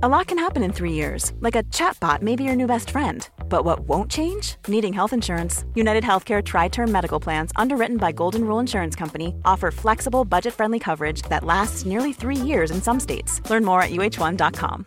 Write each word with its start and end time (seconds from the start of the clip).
A 0.00 0.08
lot 0.08 0.28
can 0.28 0.38
happen 0.38 0.62
in 0.62 0.72
three 0.72 0.92
years, 0.92 1.32
like 1.40 1.56
a 1.56 1.64
chatbot 1.74 2.22
may 2.22 2.36
be 2.36 2.44
your 2.44 2.54
new 2.54 2.68
best 2.68 2.90
friend. 2.90 3.28
But 3.48 3.64
what 3.64 3.80
won't 3.88 4.08
change? 4.08 4.54
Needing 4.68 4.92
health 4.92 5.12
insurance. 5.12 5.64
United 5.74 6.04
Healthcare 6.04 6.40
Tri 6.40 6.68
Term 6.68 6.92
Medical 6.92 7.18
Plans, 7.18 7.50
underwritten 7.56 7.96
by 7.96 8.12
Golden 8.12 8.44
Rule 8.44 8.60
Insurance 8.60 8.94
Company, 8.94 9.34
offer 9.44 9.72
flexible, 9.72 10.24
budget 10.24 10.54
friendly 10.54 10.78
coverage 10.78 11.22
that 11.22 11.42
lasts 11.42 11.84
nearly 11.84 12.12
three 12.12 12.36
years 12.36 12.70
in 12.70 12.80
some 12.80 13.00
states. 13.00 13.42
Learn 13.50 13.64
more 13.64 13.82
at 13.82 13.90
uh1.com. 13.90 14.86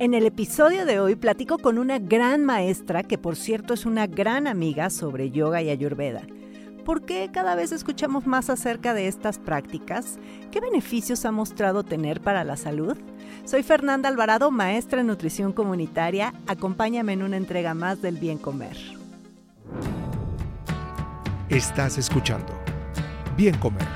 En 0.00 0.12
el 0.12 0.26
episodio 0.26 0.86
de 0.86 0.98
hoy 0.98 1.14
platico 1.14 1.58
con 1.58 1.78
una 1.78 2.00
gran 2.00 2.44
maestra 2.44 3.04
que, 3.04 3.16
por 3.16 3.36
cierto, 3.36 3.74
es 3.74 3.86
una 3.86 4.08
gran 4.08 4.48
amiga 4.48 4.90
sobre 4.90 5.30
yoga 5.30 5.62
y 5.62 5.70
ayurveda. 5.70 6.26
¿Por 6.84 7.06
qué 7.06 7.30
cada 7.32 7.54
vez 7.54 7.72
escuchamos 7.72 8.26
más 8.26 8.50
acerca 8.50 8.92
de 8.92 9.08
estas 9.08 9.38
prácticas? 9.38 10.18
¿Qué 10.50 10.60
beneficios 10.60 11.24
ha 11.24 11.32
mostrado 11.32 11.82
tener 11.82 12.20
para 12.20 12.44
la 12.44 12.58
salud? 12.58 12.98
Soy 13.44 13.62
Fernanda 13.62 14.10
Alvarado, 14.10 14.50
maestra 14.50 15.00
en 15.00 15.06
nutrición 15.06 15.54
comunitaria. 15.54 16.34
Acompáñame 16.46 17.14
en 17.14 17.22
una 17.22 17.38
entrega 17.38 17.72
más 17.72 18.02
del 18.02 18.18
bien 18.18 18.36
comer. 18.36 18.76
Estás 21.48 21.96
escuchando 21.96 22.52
Bien 23.34 23.56
Comer. 23.58 23.88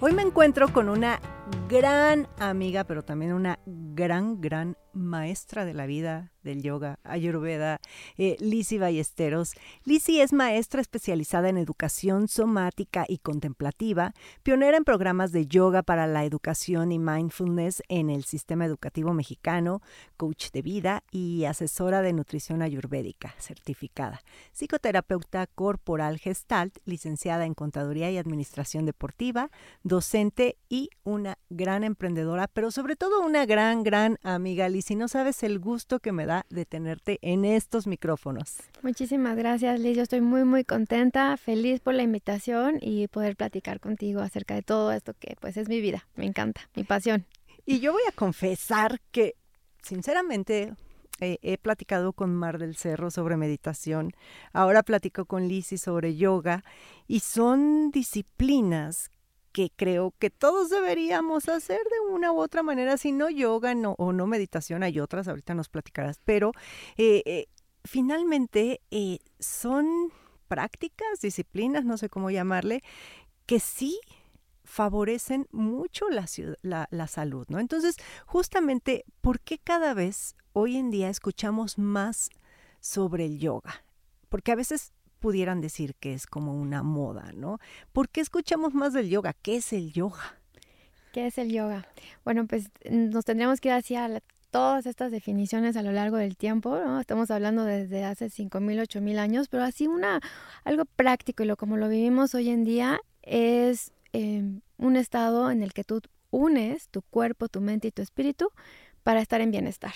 Hoy 0.00 0.12
me 0.12 0.22
encuentro 0.22 0.72
con 0.72 0.88
una 0.88 1.20
gran 1.68 2.26
amiga, 2.38 2.84
pero 2.84 3.02
también 3.02 3.34
una 3.34 3.58
gran, 3.66 4.40
gran 4.40 4.76
maestra 4.92 5.64
de 5.64 5.74
la 5.74 5.86
vida 5.86 6.32
del 6.42 6.62
yoga, 6.62 6.98
Ayurveda, 7.04 7.80
eh, 8.18 8.36
Lizzie 8.40 8.78
Ballesteros. 8.78 9.54
Lizzie 9.84 10.22
es 10.22 10.32
maestra 10.32 10.80
especializada 10.80 11.48
en 11.48 11.56
educación 11.56 12.28
somática 12.28 13.04
y 13.08 13.18
contemplativa, 13.18 14.12
pionera 14.42 14.76
en 14.76 14.84
programas 14.84 15.32
de 15.32 15.46
yoga 15.46 15.82
para 15.82 16.06
la 16.06 16.24
educación 16.24 16.92
y 16.92 16.98
mindfulness 16.98 17.82
en 17.88 18.10
el 18.10 18.24
sistema 18.24 18.66
educativo 18.66 19.12
mexicano, 19.12 19.82
coach 20.16 20.50
de 20.50 20.62
vida 20.62 21.04
y 21.10 21.44
asesora 21.44 22.02
de 22.02 22.12
nutrición 22.12 22.62
ayurvédica 22.62 23.34
certificada, 23.38 24.20
psicoterapeuta 24.52 25.46
corporal 25.46 26.18
gestalt, 26.18 26.76
licenciada 26.84 27.46
en 27.46 27.54
contaduría 27.54 28.10
y 28.10 28.18
administración 28.18 28.84
deportiva, 28.84 29.50
docente 29.82 30.56
y 30.68 30.90
una 31.04 31.38
gran 31.50 31.84
emprendedora, 31.84 32.48
pero 32.48 32.70
sobre 32.70 32.96
todo 32.96 33.20
una 33.20 33.46
gran, 33.46 33.82
gran 33.82 34.18
amiga. 34.22 34.68
Lizzie, 34.68 34.81
no 34.90 35.08
sabes 35.08 35.42
el 35.42 35.58
gusto 35.58 36.00
que 36.00 36.12
me 36.12 36.26
da 36.26 36.44
de 36.50 36.64
tenerte 36.64 37.18
en 37.22 37.44
estos 37.44 37.86
micrófonos. 37.86 38.56
Muchísimas 38.82 39.36
gracias, 39.36 39.80
Liz. 39.80 39.96
Yo 39.96 40.02
estoy 40.02 40.20
muy, 40.20 40.44
muy 40.44 40.64
contenta, 40.64 41.36
feliz 41.36 41.80
por 41.80 41.94
la 41.94 42.02
invitación 42.02 42.78
y 42.80 43.08
poder 43.08 43.36
platicar 43.36 43.80
contigo 43.80 44.20
acerca 44.20 44.54
de 44.54 44.62
todo 44.62 44.92
esto 44.92 45.14
que 45.18 45.36
pues 45.40 45.56
es 45.56 45.68
mi 45.68 45.80
vida. 45.80 46.06
Me 46.16 46.26
encanta, 46.26 46.68
mi 46.74 46.84
pasión. 46.84 47.26
Y 47.64 47.80
yo 47.80 47.92
voy 47.92 48.02
a 48.08 48.12
confesar 48.12 49.00
que, 49.12 49.36
sinceramente, 49.82 50.74
he 51.20 51.58
platicado 51.58 52.12
con 52.12 52.34
Mar 52.34 52.58
del 52.58 52.76
Cerro 52.76 53.10
sobre 53.10 53.36
meditación, 53.36 54.12
ahora 54.52 54.82
platico 54.82 55.24
con 55.24 55.46
Lizzie 55.46 55.78
sobre 55.78 56.16
yoga 56.16 56.64
y 57.06 57.20
son 57.20 57.90
disciplinas 57.92 59.10
que 59.52 59.70
creo 59.74 60.14
que 60.18 60.30
todos 60.30 60.70
deberíamos 60.70 61.48
hacer 61.48 61.78
de 61.78 62.12
una 62.12 62.32
u 62.32 62.40
otra 62.40 62.62
manera, 62.62 62.96
si 62.96 63.12
no 63.12 63.30
yoga 63.30 63.74
o 63.98 64.12
no 64.12 64.26
meditación, 64.26 64.82
hay 64.82 64.98
otras, 64.98 65.28
ahorita 65.28 65.54
nos 65.54 65.68
platicarás, 65.68 66.18
pero 66.24 66.52
eh, 66.96 67.22
eh, 67.26 67.46
finalmente 67.84 68.80
eh, 68.90 69.18
son 69.38 70.12
prácticas, 70.48 71.20
disciplinas, 71.20 71.84
no 71.84 71.96
sé 71.96 72.08
cómo 72.08 72.30
llamarle, 72.30 72.82
que 73.46 73.60
sí 73.60 74.00
favorecen 74.64 75.46
mucho 75.50 76.08
la, 76.08 76.26
la, 76.62 76.88
la, 76.90 77.06
salud, 77.06 77.46
¿no? 77.48 77.58
Entonces, 77.58 77.96
justamente, 78.26 79.04
¿por 79.20 79.40
qué 79.40 79.58
cada 79.58 79.92
vez 79.92 80.36
hoy 80.52 80.76
en 80.76 80.90
día 80.90 81.10
escuchamos 81.10 81.78
más 81.78 82.30
sobre 82.80 83.26
el 83.26 83.38
yoga? 83.38 83.84
Porque 84.28 84.52
a 84.52 84.56
veces 84.56 84.92
pudieran 85.22 85.60
decir 85.60 85.94
que 85.94 86.12
es 86.12 86.26
como 86.26 86.52
una 86.52 86.82
moda, 86.82 87.32
¿no? 87.32 87.60
¿Por 87.92 88.08
qué 88.10 88.20
escuchamos 88.20 88.74
más 88.74 88.92
del 88.92 89.08
yoga? 89.08 89.32
¿Qué 89.32 89.56
es 89.56 89.72
el 89.72 89.92
yoga? 89.92 90.40
¿Qué 91.12 91.28
es 91.28 91.38
el 91.38 91.52
yoga? 91.52 91.86
Bueno, 92.24 92.46
pues 92.46 92.70
nos 92.90 93.24
tendríamos 93.24 93.60
que 93.60 93.68
ir 93.68 93.74
hacia 93.74 94.20
todas 94.50 94.84
estas 94.84 95.12
definiciones 95.12 95.76
a 95.76 95.82
lo 95.82 95.92
largo 95.92 96.16
del 96.16 96.36
tiempo, 96.36 96.76
¿no? 96.76 96.98
Estamos 97.00 97.30
hablando 97.30 97.64
desde 97.64 98.04
hace 98.04 98.26
5.000, 98.26 98.82
8.000 98.82 99.18
años, 99.18 99.48
pero 99.48 99.62
así 99.62 99.86
una, 99.86 100.20
algo 100.64 100.84
práctico 100.84 101.44
y 101.44 101.46
lo 101.46 101.56
como 101.56 101.76
lo 101.76 101.88
vivimos 101.88 102.34
hoy 102.34 102.50
en 102.50 102.64
día 102.64 103.00
es 103.22 103.92
em, 104.12 104.60
un 104.76 104.96
estado 104.96 105.52
en 105.52 105.62
el 105.62 105.72
que 105.72 105.84
tú 105.84 106.02
unes 106.30 106.88
tu 106.88 107.00
cuerpo, 107.02 107.48
tu 107.48 107.60
mente 107.60 107.88
y 107.88 107.92
tu 107.92 108.02
espíritu 108.02 108.50
para 109.04 109.20
estar 109.20 109.40
en 109.40 109.52
bienestar 109.52 109.94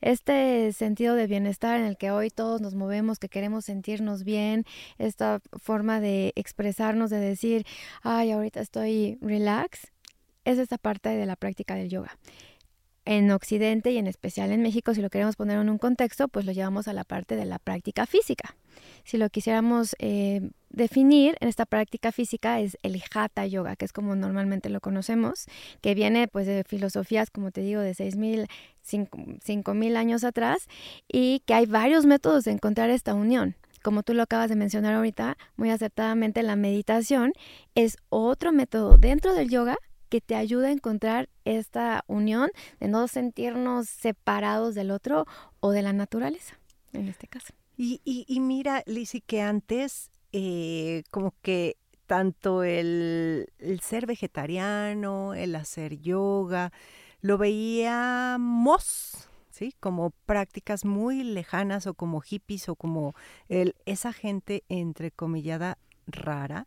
este 0.00 0.72
sentido 0.72 1.14
de 1.14 1.26
bienestar 1.26 1.78
en 1.78 1.86
el 1.86 1.96
que 1.96 2.10
hoy 2.10 2.30
todos 2.30 2.60
nos 2.60 2.74
movemos, 2.74 3.18
que 3.18 3.28
queremos 3.28 3.64
sentirnos 3.64 4.24
bien, 4.24 4.64
esta 4.98 5.40
forma 5.60 6.00
de 6.00 6.32
expresarnos, 6.36 7.10
de 7.10 7.18
decir, 7.18 7.66
ay, 8.02 8.32
ahorita 8.32 8.60
estoy 8.60 9.18
relax, 9.20 9.92
es 10.44 10.58
esta 10.58 10.78
parte 10.78 11.08
de 11.08 11.26
la 11.26 11.36
práctica 11.36 11.74
del 11.74 11.88
yoga. 11.88 12.18
En 13.06 13.30
Occidente 13.30 13.90
y 13.90 13.98
en 13.98 14.06
especial 14.06 14.50
en 14.50 14.62
México, 14.62 14.94
si 14.94 15.02
lo 15.02 15.10
queremos 15.10 15.36
poner 15.36 15.58
en 15.58 15.68
un 15.68 15.78
contexto, 15.78 16.28
pues 16.28 16.46
lo 16.46 16.52
llevamos 16.52 16.88
a 16.88 16.94
la 16.94 17.04
parte 17.04 17.36
de 17.36 17.44
la 17.44 17.58
práctica 17.58 18.06
física. 18.06 18.56
Si 19.04 19.18
lo 19.18 19.28
quisiéramos 19.28 19.94
eh, 19.98 20.50
definir 20.70 21.36
en 21.40 21.48
esta 21.48 21.66
práctica 21.66 22.12
física 22.12 22.60
es 22.60 22.78
el 22.82 23.02
Hatha 23.14 23.46
Yoga, 23.46 23.76
que 23.76 23.84
es 23.84 23.92
como 23.92 24.16
normalmente 24.16 24.70
lo 24.70 24.80
conocemos, 24.80 25.44
que 25.82 25.94
viene 25.94 26.28
pues 26.28 26.46
de 26.46 26.64
filosofías, 26.64 27.30
como 27.30 27.50
te 27.50 27.60
digo, 27.60 27.82
de 27.82 27.92
6.000, 27.92 28.48
5.000 28.84 29.96
años 29.96 30.24
atrás 30.24 30.66
y 31.06 31.40
que 31.46 31.54
hay 31.54 31.66
varios 31.66 32.06
métodos 32.06 32.44
de 32.44 32.52
encontrar 32.52 32.88
esta 32.88 33.14
unión. 33.14 33.54
Como 33.82 34.02
tú 34.02 34.14
lo 34.14 34.22
acabas 34.22 34.48
de 34.48 34.56
mencionar 34.56 34.94
ahorita, 34.94 35.36
muy 35.56 35.68
acertadamente, 35.68 36.42
la 36.42 36.56
meditación 36.56 37.34
es 37.74 37.98
otro 38.08 38.50
método 38.50 38.96
dentro 38.96 39.34
del 39.34 39.50
yoga 39.50 39.76
que 40.08 40.20
te 40.20 40.34
ayuda 40.34 40.68
a 40.68 40.72
encontrar 40.72 41.28
esta 41.44 42.04
unión 42.06 42.50
de 42.80 42.88
no 42.88 43.08
sentirnos 43.08 43.88
separados 43.88 44.74
del 44.74 44.90
otro 44.90 45.26
o 45.60 45.70
de 45.70 45.82
la 45.82 45.92
naturaleza, 45.92 46.58
en 46.92 47.08
este 47.08 47.26
caso. 47.26 47.54
Y, 47.76 48.00
y, 48.04 48.24
y 48.28 48.40
mira, 48.40 48.82
Lizzie, 48.86 49.20
que 49.20 49.42
antes 49.42 50.10
eh, 50.32 51.04
como 51.10 51.32
que 51.42 51.76
tanto 52.06 52.64
el, 52.64 53.48
ser 53.82 54.06
vegetariano, 54.06 55.34
el 55.34 55.54
hacer 55.54 56.00
yoga, 56.00 56.72
lo 57.20 57.38
veíamos, 57.38 59.28
¿sí? 59.50 59.74
Como 59.80 60.10
prácticas 60.26 60.84
muy 60.84 61.22
lejanas 61.22 61.86
o 61.86 61.94
como 61.94 62.20
hippies 62.20 62.68
o 62.68 62.74
como 62.74 63.14
el, 63.48 63.74
esa 63.86 64.12
gente 64.12 64.64
entrecomillada 64.68 65.78
rara. 66.06 66.66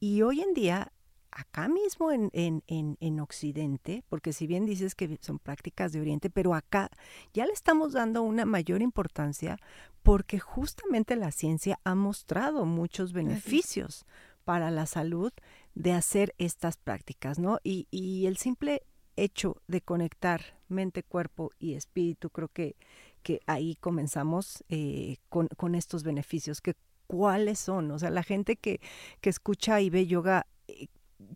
Y 0.00 0.22
hoy 0.22 0.40
en 0.40 0.54
día 0.54 0.92
acá 1.36 1.68
mismo 1.68 2.10
en, 2.10 2.30
en, 2.32 2.62
en, 2.98 3.20
Occidente, 3.20 4.02
porque 4.08 4.32
si 4.32 4.46
bien 4.46 4.64
dices 4.64 4.94
que 4.94 5.18
son 5.20 5.38
prácticas 5.38 5.92
de 5.92 6.00
Oriente, 6.00 6.30
pero 6.30 6.54
acá 6.54 6.90
ya 7.34 7.44
le 7.44 7.52
estamos 7.52 7.92
dando 7.92 8.22
una 8.22 8.46
mayor 8.46 8.80
importancia 8.80 9.58
porque 10.02 10.38
justamente 10.38 11.14
la 11.14 11.30
ciencia 11.30 11.78
ha 11.84 11.94
mostrado 11.94 12.64
muchos 12.64 13.12
beneficios 13.12 14.06
para 14.44 14.70
la 14.70 14.86
salud 14.86 15.32
de 15.74 15.92
hacer 15.92 16.34
estas 16.38 16.78
prácticas, 16.78 17.38
¿no? 17.38 17.58
Y, 17.62 17.86
y 17.90 18.26
el 18.26 18.38
simple 18.38 18.82
hecho 19.16 19.60
de 19.66 19.82
conectar 19.82 20.58
mente, 20.68 21.02
cuerpo 21.02 21.50
y 21.58 21.74
espíritu, 21.74 22.30
creo 22.30 22.48
que, 22.48 22.76
que 23.22 23.40
ahí 23.46 23.76
comenzamos 23.76 24.64
eh, 24.70 25.16
con, 25.28 25.48
con 25.48 25.74
estos 25.74 26.02
beneficios, 26.02 26.62
que 26.62 26.74
cuáles 27.06 27.58
son, 27.58 27.90
o 27.90 27.98
sea, 27.98 28.10
la 28.10 28.22
gente 28.22 28.56
que, 28.56 28.80
que 29.20 29.30
escucha 29.30 29.80
y 29.80 29.90
ve 29.90 30.06
yoga, 30.06 30.46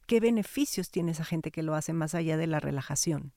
¿qué 0.07 0.21
beneficios 0.21 0.91
tiene 0.91 1.13
esa 1.13 1.25
gente 1.25 1.51
que 1.51 1.63
lo 1.63 1.75
hace 1.75 1.93
más 1.93 2.15
allá 2.15 2.37
de 2.37 2.47
la 2.47 2.61
relajación? 2.61 3.33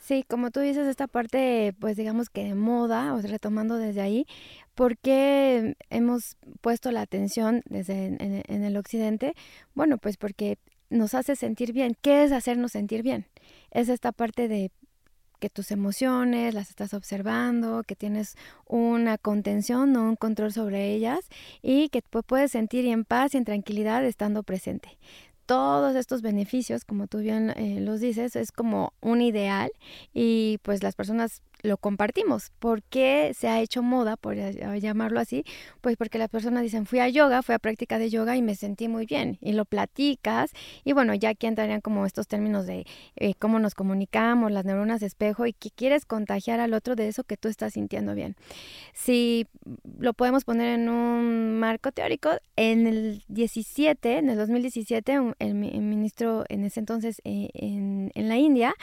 Sí, 0.00 0.24
como 0.26 0.50
tú 0.50 0.60
dices, 0.60 0.86
esta 0.86 1.06
parte, 1.06 1.74
pues 1.78 1.96
digamos 1.96 2.30
que 2.30 2.44
de 2.44 2.54
moda, 2.54 3.14
o 3.14 3.20
retomando 3.20 3.76
desde 3.76 4.00
ahí, 4.00 4.26
¿por 4.74 4.96
qué 4.96 5.76
hemos 5.90 6.36
puesto 6.62 6.90
la 6.90 7.02
atención 7.02 7.62
desde 7.66 8.06
en, 8.06 8.64
el 8.64 8.76
occidente? 8.76 9.34
Bueno, 9.74 9.98
pues 9.98 10.16
porque 10.16 10.58
nos 10.88 11.14
hace 11.14 11.36
sentir 11.36 11.72
bien. 11.72 11.96
¿Qué 12.00 12.24
es 12.24 12.32
hacernos 12.32 12.72
sentir 12.72 13.02
bien? 13.02 13.26
Es 13.70 13.88
esta 13.90 14.10
parte 14.10 14.48
de 14.48 14.72
que 15.38 15.50
tus 15.50 15.70
emociones 15.70 16.54
las 16.54 16.70
estás 16.70 16.94
observando, 16.94 17.82
que 17.86 17.94
tienes 17.94 18.36
una 18.66 19.18
contención, 19.18 19.92
no 19.92 20.04
un 20.04 20.16
control 20.16 20.52
sobre 20.52 20.92
ellas 20.92 21.20
y 21.62 21.88
que 21.88 22.02
puedes 22.02 22.52
sentir 22.52 22.86
en 22.86 23.04
paz 23.04 23.34
y 23.34 23.38
en 23.38 23.44
tranquilidad 23.44 24.04
estando 24.04 24.42
presente 24.42 24.98
todos 25.50 25.96
estos 25.96 26.22
beneficios, 26.22 26.84
como 26.84 27.08
tú 27.08 27.18
bien 27.18 27.50
eh, 27.56 27.80
los 27.80 27.98
dices, 27.98 28.36
es 28.36 28.52
como 28.52 28.92
un 29.00 29.20
ideal 29.20 29.72
y 30.14 30.58
pues 30.62 30.80
las 30.84 30.94
personas 30.94 31.42
lo 31.62 31.76
compartimos. 31.76 32.50
¿Por 32.58 32.82
qué 32.82 33.32
se 33.36 33.48
ha 33.48 33.60
hecho 33.60 33.82
moda, 33.82 34.16
por 34.16 34.34
llamarlo 34.34 35.20
así? 35.20 35.44
Pues 35.80 35.96
porque 35.96 36.18
las 36.18 36.28
personas 36.28 36.62
dicen, 36.62 36.86
fui 36.86 37.00
a 37.00 37.08
yoga, 37.08 37.42
fui 37.42 37.54
a 37.54 37.58
práctica 37.58 37.98
de 37.98 38.10
yoga 38.10 38.36
y 38.36 38.42
me 38.42 38.54
sentí 38.54 38.88
muy 38.88 39.06
bien. 39.06 39.38
Y 39.40 39.52
lo 39.52 39.64
platicas. 39.64 40.52
Y 40.84 40.92
bueno, 40.92 41.14
ya 41.14 41.30
aquí 41.30 41.46
entrarían 41.46 41.80
como 41.80 42.06
estos 42.06 42.28
términos 42.28 42.66
de 42.66 42.86
eh, 43.16 43.34
cómo 43.38 43.58
nos 43.58 43.74
comunicamos, 43.74 44.52
las 44.52 44.64
neuronas 44.64 45.00
de 45.00 45.06
espejo 45.06 45.46
y 45.46 45.52
que 45.52 45.70
quieres 45.70 46.04
contagiar 46.04 46.60
al 46.60 46.74
otro 46.74 46.96
de 46.96 47.08
eso 47.08 47.24
que 47.24 47.36
tú 47.36 47.48
estás 47.48 47.74
sintiendo 47.74 48.14
bien. 48.14 48.36
Si 48.92 49.46
lo 49.98 50.12
podemos 50.14 50.44
poner 50.44 50.78
en 50.78 50.88
un 50.88 51.58
marco 51.58 51.92
teórico, 51.92 52.30
en 52.56 52.86
el 52.86 53.22
17, 53.28 54.18
en 54.18 54.30
el 54.30 54.36
2017, 54.36 55.34
el, 55.38 55.54
ministro 55.54 56.44
en 56.48 56.64
ese 56.64 56.80
entonces 56.80 57.20
eh, 57.24 57.50
en 57.54 58.28
la 58.28 58.36
India 58.36 58.74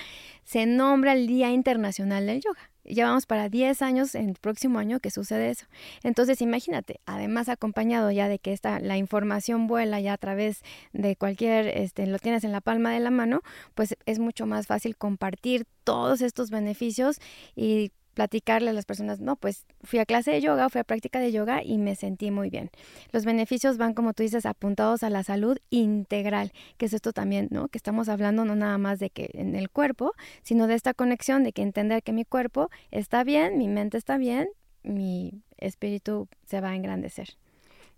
se 0.43 0.65
nombra 0.65 1.13
el 1.13 1.27
Día 1.27 1.51
Internacional 1.51 2.25
del 2.25 2.41
Yoga. 2.41 2.66
Llevamos 2.87 3.25
para 3.25 3.49
10 3.49 3.81
años 3.81 4.15
en 4.15 4.29
el 4.29 4.35
próximo 4.35 4.79
año 4.79 4.99
que 4.99 5.11
sucede 5.11 5.49
eso. 5.49 5.65
Entonces, 6.03 6.41
imagínate, 6.41 6.99
además 7.05 7.49
acompañado 7.49 8.11
ya 8.11 8.27
de 8.27 8.39
que 8.39 8.53
esta, 8.53 8.79
la 8.79 8.97
información 8.97 9.67
vuela 9.67 9.99
ya 9.99 10.13
a 10.13 10.17
través 10.17 10.61
de 10.93 11.15
cualquier, 11.15 11.67
este, 11.67 12.07
lo 12.07 12.19
tienes 12.19 12.43
en 12.43 12.51
la 12.51 12.61
palma 12.61 12.91
de 12.91 12.99
la 12.99 13.11
mano, 13.11 13.41
pues 13.75 13.95
es 14.05 14.19
mucho 14.19 14.45
más 14.45 14.67
fácil 14.67 14.95
compartir 14.95 15.65
todos 15.83 16.21
estos 16.21 16.49
beneficios 16.49 17.19
y 17.55 17.91
platicarle 18.17 18.71
a 18.71 18.73
las 18.73 18.85
personas, 18.85 19.19
no, 19.19 19.35
pues 19.35 19.67
fui 19.83 19.99
a 19.99 20.05
clase 20.07 20.31
de 20.31 20.41
yoga, 20.41 20.69
fui 20.69 20.81
a 20.81 20.83
práctica 20.83 21.19
de 21.19 21.31
yoga 21.31 21.63
y 21.63 21.77
me 21.77 21.93
sentí 21.93 22.31
muy 22.31 22.49
bien. 22.49 22.71
Los 23.11 23.25
beneficios 23.25 23.77
van, 23.77 23.93
como 23.93 24.13
tú 24.13 24.23
dices, 24.23 24.47
apuntados 24.47 25.03
a 25.03 25.11
la 25.11 25.21
salud 25.21 25.59
integral, 25.69 26.51
que 26.77 26.87
es 26.87 26.93
esto 26.93 27.13
también, 27.13 27.47
¿no? 27.51 27.67
Que 27.67 27.77
estamos 27.77 28.09
hablando 28.09 28.43
no 28.43 28.55
nada 28.55 28.79
más 28.79 28.97
de 28.97 29.11
que 29.11 29.29
en 29.35 29.55
el 29.55 29.69
cuerpo, 29.69 30.13
sino 30.41 30.65
de 30.65 30.73
esta 30.73 30.95
conexión 30.95 31.43
de 31.43 31.53
que 31.53 31.61
entender 31.61 32.01
que 32.01 32.11
mi 32.11 32.25
cuerpo 32.25 32.71
está 32.89 33.23
bien, 33.23 33.59
mi 33.59 33.67
mente 33.67 33.99
está 33.99 34.17
bien, 34.17 34.49
mi 34.81 35.43
espíritu 35.57 36.27
se 36.47 36.59
va 36.59 36.69
a 36.69 36.75
engrandecer. 36.75 37.37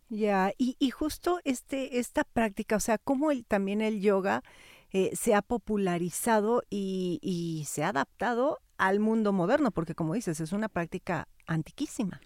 Ya, 0.10 0.51
y, 0.57 0.75
y, 0.80 0.89
justo 0.89 1.39
este, 1.45 1.98
esta 2.00 2.25
práctica, 2.25 2.75
o 2.75 2.81
sea, 2.81 2.98
cómo 2.98 3.31
el, 3.31 3.45
también 3.45 3.80
el 3.80 4.01
yoga 4.01 4.44
eh, 4.92 5.12
se 5.13 5.33
ha 5.33 5.42
popularizado 5.42 6.63
y 6.69 7.63
se 7.69 7.86
ha 7.86 7.89
adaptado 7.89 8.60
al 8.79 8.99
mundo 8.99 9.31
moderno, 9.33 9.69
porque 9.69 9.93
como 9.93 10.15
dices, 10.15 10.39
es 10.39 10.51
una 10.51 10.69
práctica 10.69 11.27
antiquísima. 11.45 12.19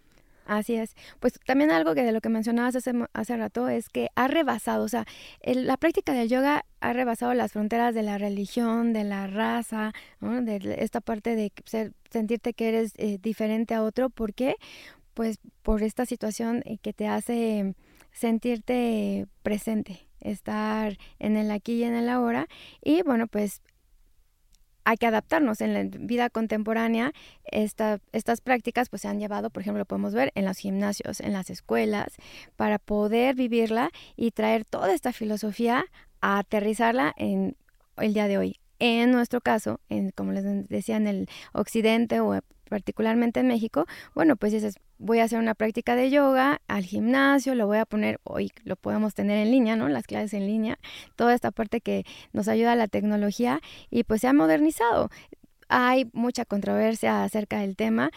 Así 0.45 0.75
es. 0.75 0.95
Pues 1.19 1.39
también 1.45 1.71
algo 1.71 1.95
que 1.95 2.03
de 2.03 2.11
lo 2.11 2.21
que 2.21 2.29
mencionabas 2.29 2.75
hace, 2.75 2.91
hace 3.13 3.37
rato 3.37 3.69
es 3.69 3.89
que 3.89 4.09
ha 4.15 4.27
rebasado, 4.27 4.83
o 4.83 4.89
sea, 4.89 5.05
la 5.41 5.77
práctica 5.77 6.13
del 6.13 6.29
yoga 6.29 6.65
ha 6.81 6.93
rebasado 6.93 7.33
las 7.33 7.53
fronteras 7.53 7.95
de 7.95 8.03
la 8.03 8.17
religión, 8.17 8.93
de 8.93 9.03
la 9.05 9.27
raza, 9.27 9.93
de 10.19 10.75
esta 10.79 11.01
parte 11.01 11.35
de 11.35 11.51
sentirte 12.11 12.53
que 12.53 12.69
eres 12.69 12.93
eh, 12.97 13.17
diferente 13.21 13.73
a 13.73 13.83
otro. 13.83 14.09
¿Por 14.09 14.33
qué? 14.33 14.55
Pues 15.13 15.39
por 15.61 15.81
esta 15.81 16.05
situación 16.05 16.61
eh, 16.65 16.77
que 16.77 16.93
te 16.93 17.07
hace 17.07 17.73
sentirte 18.11 19.27
presente, 19.43 20.07
estar 20.19 20.97
en 21.19 21.37
el 21.37 21.51
aquí 21.51 21.73
y 21.75 21.83
en 21.83 21.95
el 21.95 22.09
ahora. 22.09 22.47
Y 22.81 23.01
bueno, 23.03 23.27
pues 23.27 23.61
hay 24.83 24.97
que 24.97 25.07
adaptarnos. 25.07 25.61
En 25.61 25.73
la 25.73 25.83
vida 25.83 26.29
contemporánea, 26.29 27.13
esta, 27.45 27.99
estas 28.11 28.41
prácticas 28.41 28.89
pues 28.89 29.01
se 29.01 29.07
han 29.07 29.19
llevado, 29.19 29.49
por 29.49 29.61
ejemplo, 29.61 29.79
lo 29.79 29.85
podemos 29.85 30.13
ver 30.13 30.31
en 30.35 30.45
los 30.45 30.57
gimnasios, 30.57 31.19
en 31.19 31.33
las 31.33 31.49
escuelas, 31.49 32.13
para 32.55 32.79
poder 32.79 33.35
vivirla 33.35 33.91
y 34.15 34.31
traer 34.31 34.65
toda 34.65 34.93
esta 34.93 35.13
filosofía 35.13 35.85
a 36.21 36.39
aterrizarla 36.39 37.13
en 37.17 37.55
el 37.97 38.13
día 38.13 38.27
de 38.27 38.37
hoy. 38.37 38.59
En 38.79 39.11
nuestro 39.11 39.39
caso, 39.39 39.79
en, 39.89 40.11
como 40.11 40.31
les 40.31 40.43
decía, 40.67 40.97
en 40.97 41.07
el 41.07 41.29
occidente 41.53 42.19
o 42.19 42.39
particularmente 42.73 43.39
en 43.39 43.47
México, 43.47 43.85
bueno, 44.15 44.35
pues 44.35 44.51
dices, 44.51 44.79
voy 44.97 45.19
a 45.19 45.25
hacer 45.25 45.37
una 45.37 45.53
práctica 45.53 45.95
de 45.95 46.09
yoga 46.09 46.59
al 46.67 46.83
gimnasio, 46.83 47.53
lo 47.53 47.67
voy 47.67 47.77
a 47.77 47.85
poner, 47.85 48.19
hoy 48.23 48.51
lo 48.63 48.75
podemos 48.75 49.13
tener 49.13 49.37
en 49.37 49.51
línea, 49.51 49.75
¿no? 49.75 49.89
Las 49.89 50.07
clases 50.07 50.33
en 50.33 50.47
línea, 50.47 50.79
toda 51.15 51.35
esta 51.35 51.51
parte 51.51 51.81
que 51.81 52.03
nos 52.31 52.47
ayuda 52.47 52.71
a 52.71 52.75
la 52.75 52.87
tecnología 52.87 53.61
y 53.91 54.05
pues 54.05 54.21
se 54.21 54.27
ha 54.27 54.33
modernizado. 54.33 55.11
Hay 55.69 56.09
mucha 56.13 56.45
controversia 56.45 57.23
acerca 57.23 57.59
del 57.59 57.75
tema 57.75 58.09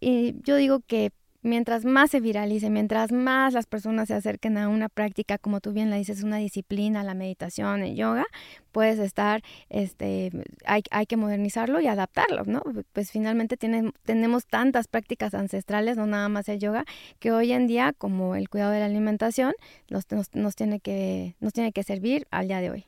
y 0.00 0.36
yo 0.42 0.56
digo 0.56 0.80
que 0.80 1.12
mientras 1.42 1.84
más 1.84 2.10
se 2.10 2.20
viralice, 2.20 2.70
mientras 2.70 3.12
más 3.12 3.52
las 3.54 3.66
personas 3.66 4.08
se 4.08 4.14
acerquen 4.14 4.58
a 4.58 4.68
una 4.68 4.88
práctica, 4.88 5.38
como 5.38 5.60
tú 5.60 5.72
bien 5.72 5.90
la 5.90 5.96
dices, 5.96 6.22
una 6.22 6.38
disciplina, 6.38 7.04
la 7.04 7.14
meditación, 7.14 7.82
el 7.82 7.96
yoga, 7.96 8.26
puedes 8.72 8.98
estar, 8.98 9.42
este, 9.68 10.30
hay, 10.64 10.82
hay 10.90 11.06
que 11.06 11.16
modernizarlo 11.16 11.80
y 11.80 11.86
adaptarlo, 11.86 12.44
¿no? 12.44 12.62
Pues 12.92 13.10
finalmente 13.10 13.56
tenemos 13.56 14.46
tantas 14.46 14.88
prácticas 14.88 15.34
ancestrales, 15.34 15.96
no 15.96 16.06
nada 16.06 16.28
más 16.28 16.48
el 16.48 16.58
yoga, 16.58 16.84
que 17.18 17.32
hoy 17.32 17.52
en 17.52 17.66
día, 17.66 17.92
como 17.96 18.34
el 18.34 18.48
cuidado 18.48 18.72
de 18.72 18.80
la 18.80 18.86
alimentación, 18.86 19.54
nos, 19.88 20.06
nos, 20.34 20.56
tiene, 20.56 20.80
que, 20.80 21.36
nos 21.40 21.52
tiene 21.52 21.72
que 21.72 21.82
servir 21.82 22.26
al 22.30 22.48
día 22.48 22.60
de 22.60 22.70
hoy. 22.70 22.87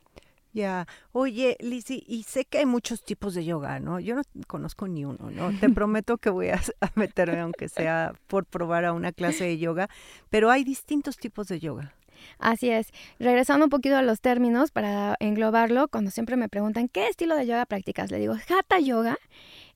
Ya, 0.53 0.85
oye, 1.13 1.55
Lizzy, 1.61 2.03
y 2.07 2.23
sé 2.23 2.45
que 2.45 2.57
hay 2.57 2.65
muchos 2.65 3.03
tipos 3.03 3.33
de 3.33 3.45
yoga, 3.45 3.79
¿no? 3.79 3.99
Yo 3.99 4.15
no 4.15 4.21
conozco 4.47 4.87
ni 4.87 5.05
uno, 5.05 5.31
¿no? 5.31 5.57
Te 5.59 5.69
prometo 5.69 6.17
que 6.17 6.29
voy 6.29 6.49
a, 6.49 6.61
meterme, 6.95 7.39
aunque 7.39 7.69
sea 7.69 8.13
por 8.27 8.45
probar 8.45 8.85
a 8.85 8.93
una 8.93 9.11
clase 9.11 9.45
de 9.45 9.57
yoga, 9.57 9.89
pero 10.29 10.51
hay 10.51 10.63
distintos 10.63 11.17
tipos 11.17 11.47
de 11.47 11.59
yoga. 11.59 11.93
Así 12.37 12.69
es. 12.69 12.91
Regresando 13.17 13.65
un 13.65 13.69
poquito 13.69 13.95
a 13.95 14.03
los 14.03 14.21
términos 14.21 14.71
para 14.71 15.15
englobarlo, 15.19 15.87
cuando 15.87 16.11
siempre 16.11 16.35
me 16.35 16.49
preguntan 16.49 16.87
qué 16.87 17.07
estilo 17.07 17.35
de 17.35 17.47
yoga 17.47 17.65
practicas, 17.65 18.11
le 18.11 18.19
digo, 18.19 18.33
Hatha 18.33 18.79
Yoga 18.79 19.17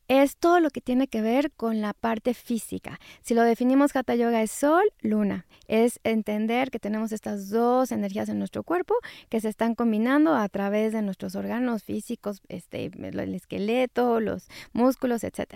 es 0.08 0.38
todo 0.38 0.60
lo 0.60 0.70
que 0.70 0.82
tiene 0.82 1.08
que 1.08 1.22
ver 1.22 1.52
con 1.52 1.82
la 1.82 1.94
parte 1.94 2.34
física. 2.34 3.00
Si 3.22 3.34
lo 3.34 3.44
definimos, 3.44 3.96
Hatha 3.96 4.16
Yoga 4.16 4.42
es 4.42 4.52
sol, 4.52 4.84
luna. 5.02 5.46
Es 5.68 6.00
entender 6.04 6.70
que 6.70 6.80
tenemos 6.80 7.12
estas 7.12 7.50
dos 7.50 7.92
energías 7.92 8.30
en 8.30 8.38
nuestro 8.38 8.64
cuerpo 8.64 8.96
que 9.30 9.42
se 9.42 9.50
están 9.50 9.74
combinando 9.74 10.36
a 10.36 10.48
través 10.50 10.94
de 10.94 11.02
nuestros 11.02 11.36
órganos 11.36 11.84
físicos, 11.84 12.42
este, 12.50 12.86
el 12.86 13.34
esqueleto, 13.34 14.20
los 14.20 14.48
músculos, 14.74 15.24
etc. 15.24 15.56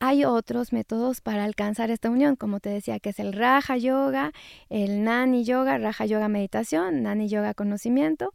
Hay 0.00 0.24
otros 0.24 0.72
métodos 0.72 1.20
para 1.20 1.44
alcanzar 1.44 1.90
esta 1.90 2.10
unión, 2.10 2.36
como 2.36 2.60
te 2.60 2.70
decía, 2.70 2.98
que 2.98 3.10
es 3.10 3.20
el 3.20 3.32
Raja 3.32 3.76
Yoga, 3.76 4.32
el 4.70 5.04
Nani 5.04 5.44
Yoga, 5.44 5.78
Raja 5.78 6.06
Yoga 6.06 6.28
meditación, 6.28 7.02
Nani 7.02 7.28
Yoga 7.28 7.54
conocimiento 7.54 8.32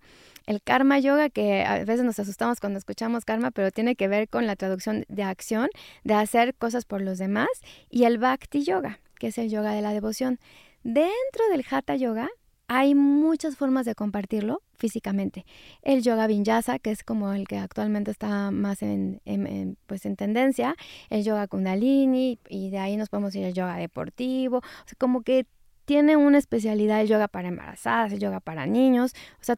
el 0.50 0.64
karma 0.64 0.98
yoga, 0.98 1.30
que 1.30 1.64
a 1.64 1.86
veces 1.86 2.04
nos 2.04 2.18
asustamos 2.18 2.60
cuando 2.60 2.80
escuchamos 2.80 3.24
karma, 3.24 3.52
pero 3.52 3.70
tiene 3.70 3.96
que 3.96 4.08
ver 4.08 4.28
con 4.28 4.48
la 4.48 4.56
traducción 4.56 5.06
de 5.08 5.22
acción, 5.22 5.70
de 6.04 6.16
hacer 6.16 6.56
cosas 6.56 6.86
por 6.86 7.02
los 7.02 7.20
demás, 7.20 7.50
y 7.92 8.06
el 8.06 8.18
bhakti 8.18 8.64
yoga, 8.64 9.00
que 9.20 9.28
es 9.28 9.38
el 9.38 9.52
yoga 9.52 9.74
de 9.74 9.84
la 9.84 9.94
devoción. 9.94 10.40
Dentro 10.82 11.48
del 11.52 11.64
hatha 11.70 11.96
yoga 11.98 12.30
hay 12.68 12.96
muchas 12.96 13.58
formas 13.58 13.86
de 13.86 13.94
compartirlo 13.94 14.64
físicamente. 14.74 15.46
El 15.84 16.02
yoga 16.02 16.26
vinyasa, 16.26 16.80
que 16.80 16.90
es 16.90 17.04
como 17.04 17.32
el 17.32 17.48
que 17.48 17.60
actualmente 17.60 18.10
está 18.10 18.50
más 18.50 18.82
en, 18.82 19.22
pues 19.86 20.08
en 20.08 20.16
tendencia, 20.16 20.76
el 21.12 21.24
yoga 21.24 21.46
kundalini, 21.46 22.40
y 22.50 22.72
de 22.72 22.80
ahí 22.80 22.98
nos 22.98 23.10
podemos 23.10 23.36
ir 23.36 23.46
al 23.46 23.54
yoga 23.54 23.76
deportivo, 23.78 24.58
o 24.58 24.88
sea, 24.88 24.96
como 24.98 25.22
que 25.22 25.46
tiene 25.86 26.18
una 26.18 26.40
especialidad 26.40 27.02
el 27.02 27.08
yoga 27.08 27.28
para 27.28 27.50
embarazadas, 27.50 28.14
el 28.14 28.20
yoga 28.20 28.40
para 28.40 28.66
niños, 28.66 29.14
o 29.42 29.44
sea, 29.44 29.58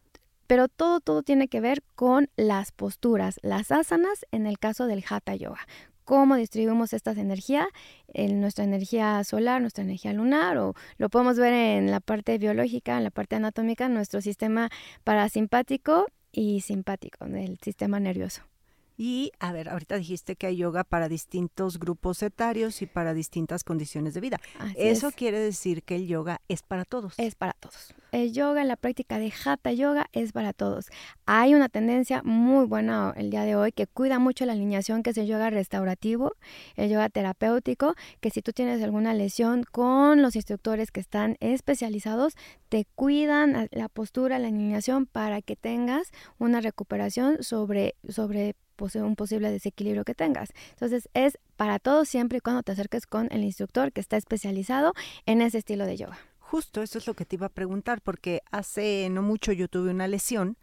pero 0.52 0.68
todo, 0.68 1.00
todo 1.00 1.24
tiene 1.24 1.48
que 1.48 1.62
ver 1.62 1.82
con 1.96 2.30
las 2.36 2.74
posturas, 2.74 3.40
las 3.42 3.72
asanas 3.72 4.26
en 4.34 4.46
el 4.46 4.60
caso 4.60 4.86
del 4.86 5.02
hatha 5.10 5.34
yoga. 5.34 5.66
Cómo 6.04 6.36
distribuimos 6.36 6.92
estas 6.92 7.18
energías, 7.18 7.68
en 8.10 8.42
nuestra 8.42 8.66
energía 8.66 9.24
solar, 9.24 9.62
nuestra 9.62 9.86
energía 9.86 10.12
lunar, 10.12 10.58
o 10.58 10.74
lo 10.98 11.08
podemos 11.10 11.38
ver 11.38 11.54
en 11.54 11.90
la 11.90 12.02
parte 12.02 12.38
biológica, 12.38 12.98
en 12.98 13.06
la 13.06 13.12
parte 13.12 13.38
anatómica, 13.38 13.88
nuestro 13.88 14.20
sistema 14.20 14.70
parasimpático 15.06 16.08
y 16.34 16.60
simpático 16.60 17.28
del 17.28 17.58
sistema 17.64 18.02
nervioso. 18.02 18.42
Y, 18.98 19.32
a 19.40 19.54
ver, 19.54 19.70
ahorita 19.70 19.96
dijiste 19.96 20.36
que 20.36 20.48
hay 20.48 20.58
yoga 20.58 20.84
para 20.84 21.08
distintos 21.08 21.80
grupos 21.80 22.22
etarios 22.24 22.82
y 22.82 22.88
para 22.88 23.14
distintas 23.14 23.64
condiciones 23.64 24.16
de 24.16 24.20
vida. 24.20 24.42
Eso 24.76 25.12
quiere 25.12 25.40
decir 25.40 25.84
que 25.84 25.96
el 25.96 26.08
yoga 26.08 26.42
es 26.50 26.62
para 26.62 26.84
todos. 26.84 27.14
Es 27.18 27.36
para 27.36 27.54
todos. 27.54 27.96
El 28.12 28.34
yoga, 28.34 28.66
la 28.66 28.76
práctica 28.76 29.20
de 29.20 29.32
hatha 29.46 29.72
yoga 29.72 30.10
es 30.12 30.34
para 30.34 30.52
todos. 30.52 30.88
Hay 31.26 31.54
una 31.54 31.70
tendencia 31.70 32.22
muy 32.24 32.66
buena 32.66 33.14
el 33.16 33.30
día 33.30 33.44
de 33.44 33.56
hoy 33.56 33.72
que 33.72 33.88
cuida 33.88 34.20
mucho 34.20 34.46
la 34.46 34.52
alineación, 34.52 35.02
que 35.02 35.12
es 35.12 35.18
el 35.18 35.28
yoga 35.28 35.50
restaurativo, 35.50 36.36
el 36.76 36.90
yoga 36.90 37.08
terapéutico, 37.08 37.96
que 38.20 38.30
si 38.30 38.42
tú 38.42 38.52
tienes 38.52 38.84
alguna 38.84 39.14
lesión 39.14 39.64
con 39.64 40.22
los 40.22 40.36
instructores 40.36 40.92
que 40.92 41.00
están 41.00 41.38
especializados, 41.40 42.36
te 42.68 42.86
cuidan 42.96 43.70
la 43.72 43.88
postura, 43.88 44.40
la 44.40 44.50
alineación 44.50 45.06
para 45.06 45.42
que 45.42 45.56
tengas 45.56 46.12
una 46.38 46.60
recuperación 46.60 47.42
sobre, 47.42 47.96
sobre 48.10 48.56
un 48.96 49.16
posible 49.16 49.52
desequilibrio 49.52 50.04
que 50.04 50.16
tengas. 50.16 50.50
Entonces 50.72 51.08
es 51.14 51.40
para 51.56 51.80
todo 51.80 52.04
siempre 52.04 52.40
y 52.40 52.42
cuando 52.42 52.62
te 52.62 52.74
acerques 52.74 53.06
con 53.06 53.30
el 53.32 53.46
instructor 53.46 53.94
que 53.94 54.02
está 54.02 54.18
especializado 54.18 54.92
en 55.26 55.42
ese 55.42 55.60
estilo 55.60 55.86
de 55.86 55.96
yoga. 55.96 56.31
Justo, 56.52 56.82
eso 56.82 56.98
es 56.98 57.08
lo 57.08 57.14
que 57.14 57.24
te 57.24 57.38
iba 57.38 57.46
a 57.46 57.50
preguntar, 57.50 58.02
porque 58.02 58.42
hace 58.52 59.08
no 59.10 59.22
mucho 59.22 59.54
yo 59.54 59.70
tuve 59.70 59.90
una 59.90 60.10
lesión 60.10 60.58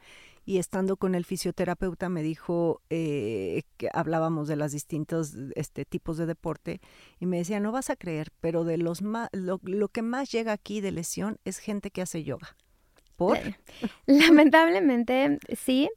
y 0.44 0.58
estando 0.58 0.98
con 0.98 1.14
el 1.14 1.24
fisioterapeuta 1.24 2.10
me 2.10 2.22
dijo 2.22 2.82
eh, 2.90 3.62
que 3.78 3.88
hablábamos 3.94 4.48
de 4.48 4.56
los 4.56 4.72
distintos 4.72 5.32
este, 5.54 5.86
tipos 5.86 6.18
de 6.18 6.26
deporte 6.26 6.82
y 7.18 7.24
me 7.24 7.38
decía, 7.38 7.58
no 7.58 7.72
vas 7.72 7.88
a 7.88 7.96
creer, 7.96 8.32
pero 8.40 8.64
de 8.64 8.76
los 8.76 9.00
más, 9.00 9.30
lo, 9.32 9.60
que 9.88 10.02
más 10.02 10.30
llega 10.30 10.52
aquí 10.52 10.82
de 10.82 10.92
lesión 10.92 11.38
es 11.46 11.56
gente 11.56 11.90
que 11.90 12.02
hace 12.02 12.22
yoga. 12.22 12.54
¿Por? 13.16 13.38
Lamentablemente, 14.04 15.38
sí. 15.56 15.88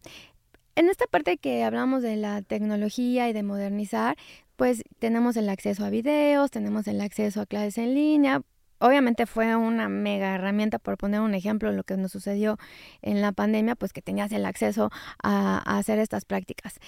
En 0.76 0.88
esta 0.88 1.06
parte 1.06 1.38
que 1.38 1.66
hablamos 1.66 2.02
de 2.02 2.16
la 2.16 2.42
tecnología 2.44 3.28
y 3.28 3.34
de 3.34 3.44
modernizar, 3.44 4.16
pues 4.56 4.84
tenemos 5.00 5.36
el 5.36 5.50
acceso 5.50 5.84
a 5.84 5.90
videos, 5.90 6.50
tenemos 6.50 6.88
el 6.88 7.02
acceso 7.02 7.42
a 7.42 7.46
clases 7.46 7.78
en 7.78 7.94
línea. 7.94 8.42
Obviamente 8.82 9.28
fue 9.28 9.56
una 9.56 9.90
mega 9.90 10.34
herramienta, 10.34 10.80
por 10.80 10.98
poner 10.98 11.22
un 11.22 11.36
ejemplo, 11.36 11.72
lo 11.72 11.84
que 11.84 11.98
nos 11.98 12.12
sucedió 12.12 12.58
en 13.04 13.22
la 13.22 13.32
pandemia, 13.32 13.76
pues 13.76 13.94
que 13.94 14.02
tenías 14.02 14.32
el 14.32 14.44
acceso 14.44 14.90
a, 15.22 15.78
hacer 15.78 16.00
estas 16.00 16.26
prácticas. 16.26 16.80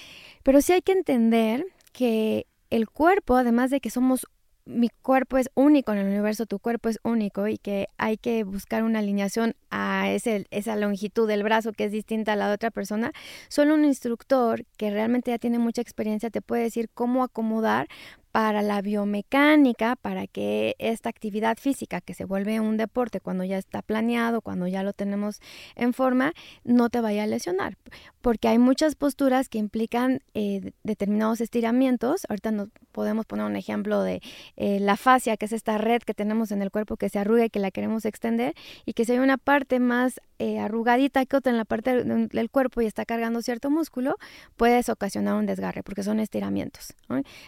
Pero 0.41 0.61
sí 0.61 0.73
hay 0.73 0.81
que 0.81 0.93
entender 0.93 1.67
que 1.91 2.47
el 2.71 2.89
cuerpo, 2.89 3.35
además 3.35 3.69
de 3.69 3.79
que 3.79 3.91
somos 3.91 4.25
mi 4.65 4.89
cuerpo 4.89 5.37
es 5.37 5.51
único 5.53 5.91
en 5.91 5.99
el 5.99 6.07
universo, 6.07 6.47
tu 6.47 6.57
cuerpo 6.57 6.89
es 6.89 6.97
único 7.03 7.47
y 7.47 7.57
que 7.57 7.89
hay 7.97 8.17
que 8.17 8.43
buscar 8.43 8.83
una 8.83 8.99
alineación 8.99 9.55
a 9.69 10.09
ese, 10.09 10.47
esa 10.51 10.75
longitud 10.75 11.27
del 11.27 11.43
brazo 11.43 11.73
que 11.73 11.83
es 11.83 11.91
distinta 11.91 12.33
a 12.33 12.35
la 12.37 12.47
de 12.47 12.53
otra 12.55 12.71
persona, 12.71 13.11
solo 13.49 13.75
un 13.75 13.83
instructor 13.85 14.65
que 14.77 14.89
realmente 14.89 15.31
ya 15.31 15.37
tiene 15.37 15.59
mucha 15.59 15.81
experiencia 15.81 16.29
te 16.29 16.41
puede 16.41 16.63
decir 16.63 16.89
cómo 16.93 17.23
acomodar 17.23 17.87
para 18.33 18.63
la 18.63 18.81
biomecánica, 18.81 19.95
para 19.95 20.25
que 20.25 20.75
esta 20.79 21.07
actividad 21.07 21.55
física 21.59 22.01
que 22.01 22.15
se 22.15 22.25
vuelve 22.25 22.59
un 22.59 22.77
deporte 22.77 23.19
cuando 23.19 23.43
ya 23.43 23.59
está 23.59 23.83
planeado, 23.83 24.41
cuando 24.41 24.65
ya 24.65 24.81
lo 24.81 24.91
tenemos 24.91 25.39
en 25.75 25.93
forma, 25.93 26.33
no 26.63 26.89
te 26.89 26.99
vaya 26.99 27.23
a 27.23 27.27
lesionar. 27.27 27.77
Porque 28.21 28.47
hay 28.47 28.57
muchas 28.57 28.95
posturas 28.95 29.49
que 29.49 29.59
implican 29.59 30.21
eh, 30.33 30.71
determinados 30.81 31.41
estiramientos. 31.41 32.25
Ahorita 32.27 32.49
nos 32.51 32.69
podemos 32.91 33.27
poner 33.27 33.45
un 33.45 33.55
ejemplo 33.55 34.01
de 34.01 34.19
eh, 34.55 34.79
la 34.79 34.97
fascia, 34.97 35.37
que 35.37 35.45
es 35.45 35.51
esta 35.51 35.77
red 35.77 36.01
que 36.01 36.15
tenemos 36.15 36.51
en 36.51 36.63
el 36.63 36.71
cuerpo 36.71 36.97
que 36.97 37.09
se 37.09 37.19
arruga 37.19 37.45
y 37.45 37.49
que 37.51 37.59
la 37.59 37.69
queremos 37.69 38.03
extender, 38.03 38.55
y 38.83 38.93
que 38.93 39.05
si 39.05 39.11
hay 39.11 39.19
una 39.19 39.37
parte 39.37 39.79
más 39.79 40.19
eh, 40.39 40.57
arrugadita 40.57 41.23
que 41.27 41.37
otra 41.37 41.51
en 41.51 41.57
la 41.57 41.65
parte 41.65 42.03
del 42.03 42.49
cuerpo 42.49 42.81
y 42.81 42.87
está 42.87 43.05
cargando 43.05 43.43
cierto 43.43 43.69
músculo, 43.69 44.15
puedes 44.57 44.89
ocasionar 44.89 45.35
un 45.35 45.45
desgarre 45.45 45.83
porque 45.83 46.01
son 46.01 46.19
estiramientos. 46.19 46.95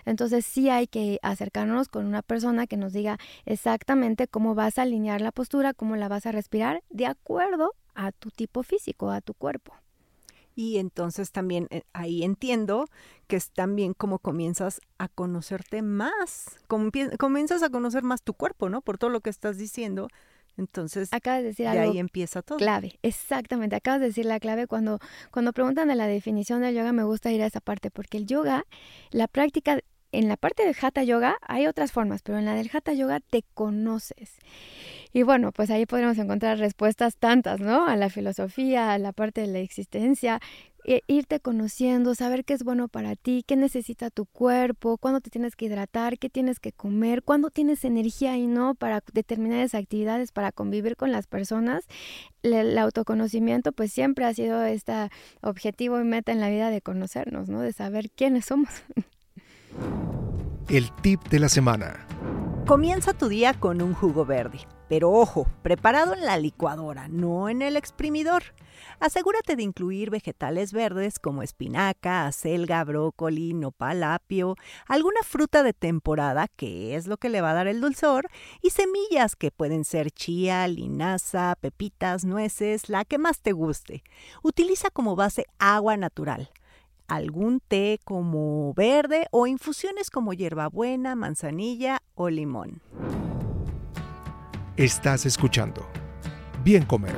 Entonces 0.06 0.46
sí 0.46 0.70
que 0.84 1.20
acercarnos 1.22 1.90
con 1.90 2.06
una 2.06 2.22
persona 2.22 2.68
que 2.68 2.78
nos 2.78 2.94
diga 2.94 3.18
exactamente 3.46 4.28
cómo 4.28 4.56
vas 4.56 4.78
a 4.78 4.84
alinear 4.84 5.22
la 5.22 5.32
postura, 5.32 5.74
cómo 5.74 5.96
la 5.96 6.08
vas 6.08 6.26
a 6.26 6.32
respirar 6.32 6.84
de 6.90 7.06
acuerdo 7.06 7.74
a 7.96 8.12
tu 8.12 8.30
tipo 8.30 8.64
físico, 8.64 9.10
a 9.10 9.22
tu 9.22 9.34
cuerpo. 9.34 9.74
Y 10.56 10.78
entonces 10.78 11.32
también 11.32 11.68
eh, 11.70 11.84
ahí 11.92 12.24
entiendo 12.24 12.86
que 13.28 13.36
es 13.36 13.52
también 13.52 13.94
como 13.94 14.20
comienzas 14.20 14.80
a 14.98 15.10
conocerte 15.10 15.82
más, 15.82 16.58
comienzas 16.68 17.62
a 17.62 17.70
conocer 17.70 18.04
más 18.04 18.24
tu 18.24 18.34
cuerpo, 18.34 18.70
¿no? 18.70 18.82
Por 18.82 18.98
todo 18.98 19.10
lo 19.10 19.20
que 19.20 19.30
estás 19.30 19.58
diciendo, 19.58 20.08
entonces, 20.58 21.10
acabas 21.12 21.42
de 21.42 21.48
decir 21.50 21.70
de 21.70 21.80
ahí 21.80 22.00
empieza 22.00 22.42
todo. 22.42 22.58
Clave, 22.58 22.98
exactamente. 23.02 23.76
Acabas 23.76 24.00
de 24.00 24.08
decir 24.08 24.26
la 24.26 24.40
clave. 24.40 24.68
Cuando, 24.68 25.00
cuando 25.32 25.52
preguntan 25.52 25.90
de 25.90 25.96
la 25.96 26.08
definición 26.08 26.62
del 26.62 26.76
yoga, 26.76 26.94
me 26.94 27.04
gusta 27.04 27.32
ir 27.32 27.42
a 27.42 27.46
esa 27.46 27.60
parte, 27.60 27.92
porque 27.92 28.18
el 28.18 28.26
yoga, 28.26 28.66
la 29.12 29.28
práctica, 29.28 29.80
en 30.12 30.28
la 30.28 30.38
parte 30.38 30.66
del 30.66 30.76
hatha 30.80 31.04
yoga 31.04 31.38
hay 31.42 31.68
otras 31.68 31.92
formas, 31.92 32.22
pero 32.22 32.38
en 32.38 32.46
la 32.46 32.56
del 32.56 32.70
hatha 32.72 32.94
yoga 32.94 33.20
te 33.20 33.44
conoces. 33.54 34.38
Y 35.14 35.24
bueno, 35.24 35.52
pues 35.52 35.70
ahí 35.70 35.86
podemos 35.86 36.18
encontrar 36.18 36.58
respuestas 36.58 37.18
tantas, 37.18 37.60
¿no? 37.60 37.88
A 37.88 37.96
la 37.96 38.10
filosofía, 38.10 38.92
a 38.92 38.98
la 38.98 39.14
parte 39.14 39.42
de 39.42 39.48
la 39.48 39.60
existencia, 39.60 40.42
e 40.88 41.02
irte 41.08 41.40
conociendo, 41.40 42.14
saber 42.14 42.46
qué 42.46 42.54
es 42.54 42.64
bueno 42.64 42.88
para 42.88 43.16
ti, 43.16 43.44
qué 43.48 43.56
necesita 43.56 44.12
tu 44.12 44.26
cuerpo, 44.26 44.98
cuándo 44.98 45.20
te 45.20 45.32
tienes 45.32 45.56
que 45.56 45.66
hidratar, 45.66 46.20
qué 46.20 46.30
tienes 46.30 46.60
que 46.60 46.72
comer, 46.72 47.24
cuándo 47.24 47.50
tienes 47.50 47.84
energía 47.86 48.38
y 48.38 48.46
no 48.46 48.76
para 48.76 49.02
determinadas 49.12 49.74
actividades, 49.74 50.32
para 50.32 50.52
convivir 50.52 50.96
con 50.96 51.12
las 51.12 51.26
personas. 51.26 51.86
El, 52.44 52.78
autoconocimiento 52.78 53.72
pues 53.72 53.92
siempre 53.92 54.26
ha 54.26 54.34
sido 54.34 54.64
este 54.64 55.10
objetivo 55.42 56.00
y 56.00 56.04
meta 56.04 56.32
en 56.32 56.40
la 56.40 56.50
vida 56.50 56.70
de 56.70 56.82
conocernos, 56.82 57.50
¿no? 57.50 57.62
De 57.62 57.74
saber 57.74 58.12
quiénes 58.12 58.46
somos. 58.46 58.70
El 60.70 60.92
tip 61.02 61.22
de 61.30 61.40
la 61.40 61.50
semana. 61.50 62.06
Comienza 62.66 63.14
tu 63.14 63.28
día 63.28 63.54
con 63.54 63.82
un 63.84 63.94
jugo 63.94 64.26
verde, 64.26 64.60
pero 64.90 65.12
ojo, 65.12 65.48
preparado 65.62 66.16
en 66.16 66.26
la 66.26 66.38
licuadora, 66.38 67.08
no 67.08 67.48
en 67.48 67.62
el 67.62 67.78
exprimidor. 67.78 68.42
Asegúrate 69.00 69.56
de 69.56 69.62
incluir 69.62 70.10
vegetales 70.10 70.74
verdes 70.74 71.20
como 71.20 71.44
espinaca, 71.44 72.26
acelga, 72.26 72.84
brócoli, 72.84 73.54
nopal, 73.54 74.04
apio, 74.04 74.56
alguna 74.88 75.22
fruta 75.22 75.62
de 75.62 75.74
temporada, 75.74 76.48
que 76.56 76.96
es 76.96 77.06
lo 77.06 77.18
que 77.18 77.30
le 77.30 77.42
va 77.42 77.52
a 77.52 77.56
dar 77.56 77.68
el 77.68 77.82
dulzor, 77.82 78.30
y 78.64 78.72
semillas 78.72 79.36
que 79.36 79.52
pueden 79.52 79.86
ser 79.86 80.10
chía, 80.10 80.68
linaza, 80.68 81.56
pepitas, 81.62 82.26
nueces, 82.26 82.90
la 82.90 83.06
que 83.06 83.20
más 83.20 83.42
te 83.42 83.52
guste. 83.52 84.04
Utiliza 84.42 84.90
como 84.90 85.16
base 85.16 85.46
agua 85.60 85.98
natural 85.98 86.50
algún 87.08 87.60
té 87.60 88.00
como 88.04 88.74
verde 88.74 89.28
o 89.32 89.48
infusiones 89.48 90.10
como 90.10 90.34
hierbabuena, 90.34 91.16
manzanilla 91.16 92.02
o 92.16 92.30
limón. 92.30 92.82
Estás 94.78 95.26
escuchando 95.26 95.88
Bien 96.64 96.84
Comer 96.84 97.16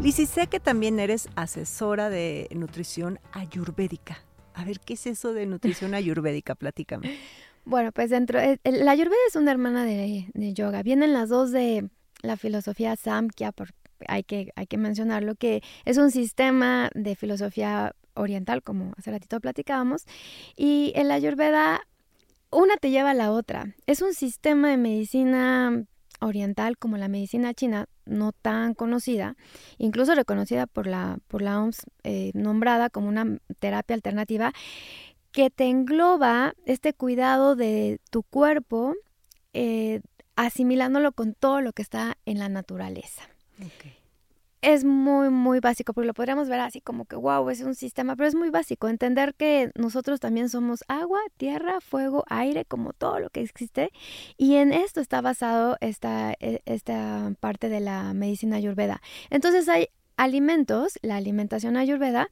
Lizy, 0.00 0.26
sé 0.26 0.46
que 0.46 0.60
también 0.60 1.00
eres 1.00 1.28
asesora 1.36 2.10
de 2.10 2.48
nutrición 2.54 3.18
ayurvédica. 3.32 4.18
A 4.54 4.64
ver, 4.64 4.78
¿qué 4.78 4.94
es 4.94 5.06
eso 5.06 5.32
de 5.32 5.46
nutrición 5.46 5.94
ayurvédica? 5.94 6.54
Platícame. 6.54 7.18
Bueno, 7.64 7.92
pues 7.92 8.10
dentro, 8.10 8.38
eh, 8.38 8.60
la 8.62 8.92
ayurveda 8.92 9.16
es 9.28 9.36
una 9.36 9.50
hermana 9.50 9.84
de, 9.84 10.26
yoga. 10.54 10.82
Vienen 10.82 11.12
las 11.12 11.28
dos 11.30 11.50
de 11.50 11.88
la 12.22 12.36
filosofía 12.36 12.94
Samkhya, 12.94 13.52
por, 13.52 13.70
hay, 14.06 14.22
que, 14.22 14.52
hay 14.54 14.66
que 14.66 14.76
mencionarlo, 14.76 15.34
que 15.34 15.62
es 15.84 15.96
un 15.96 16.10
sistema 16.10 16.90
de 16.94 17.16
filosofía 17.16 17.96
oriental, 18.16 18.62
como 18.62 18.92
hace 18.96 19.10
ratito 19.10 19.40
platicábamos. 19.40 20.04
Y 20.56 20.92
en 20.96 21.08
la 21.08 21.14
ayurveda, 21.14 21.82
una 22.50 22.76
te 22.76 22.90
lleva 22.90 23.10
a 23.10 23.14
la 23.14 23.32
otra. 23.32 23.74
Es 23.86 24.02
un 24.02 24.14
sistema 24.14 24.70
de 24.70 24.76
medicina 24.76 25.84
oriental 26.20 26.78
como 26.78 26.96
la 26.96 27.08
medicina 27.08 27.54
china, 27.54 27.88
no 28.04 28.32
tan 28.32 28.74
conocida, 28.74 29.36
incluso 29.78 30.14
reconocida 30.14 30.66
por 30.66 30.86
la, 30.86 31.18
por 31.28 31.42
la 31.42 31.60
OMS, 31.60 31.82
eh, 32.04 32.30
nombrada 32.34 32.90
como 32.90 33.08
una 33.08 33.38
terapia 33.58 33.94
alternativa, 33.94 34.52
que 35.32 35.50
te 35.50 35.64
engloba 35.64 36.54
este 36.64 36.94
cuidado 36.94 37.56
de 37.56 38.00
tu 38.10 38.22
cuerpo, 38.22 38.94
eh, 39.52 40.00
asimilándolo 40.36 41.12
con 41.12 41.34
todo 41.34 41.60
lo 41.60 41.72
que 41.72 41.82
está 41.82 42.16
en 42.24 42.38
la 42.38 42.48
naturaleza 42.48 43.22
es 44.62 44.84
muy, 44.84 45.30
muy 45.30 45.60
básico, 45.60 45.92
porque 45.92 46.06
lo 46.06 46.14
podríamos 46.14 46.48
ver 46.48 46.60
así 46.60 46.80
como 46.80 47.04
que, 47.04 47.16
wow, 47.16 47.48
es 47.50 47.60
un 47.60 47.74
sistema, 47.74 48.16
pero 48.16 48.28
es 48.28 48.34
muy 48.34 48.50
básico. 48.50 48.88
Entender 48.88 49.34
que 49.34 49.70
nosotros 49.74 50.20
también 50.20 50.48
somos 50.48 50.84
agua, 50.88 51.20
tierra, 51.36 51.80
fuego, 51.80 52.24
aire, 52.28 52.64
como 52.64 52.92
todo 52.92 53.20
lo 53.20 53.30
que 53.30 53.42
existe. 53.42 53.90
Y 54.36 54.56
en 54.56 54.72
esto 54.72 55.00
está 55.00 55.20
basado 55.20 55.76
esta, 55.80 56.32
e, 56.40 56.62
esta 56.64 57.32
parte 57.40 57.68
de 57.68 57.80
la 57.80 58.14
medicina 58.14 58.56
ayurveda. 58.56 59.00
Entonces 59.30 59.68
hay 59.68 59.88
alimentos, 60.16 60.98
la 61.02 61.16
alimentación 61.16 61.76
ayurveda, 61.76 62.30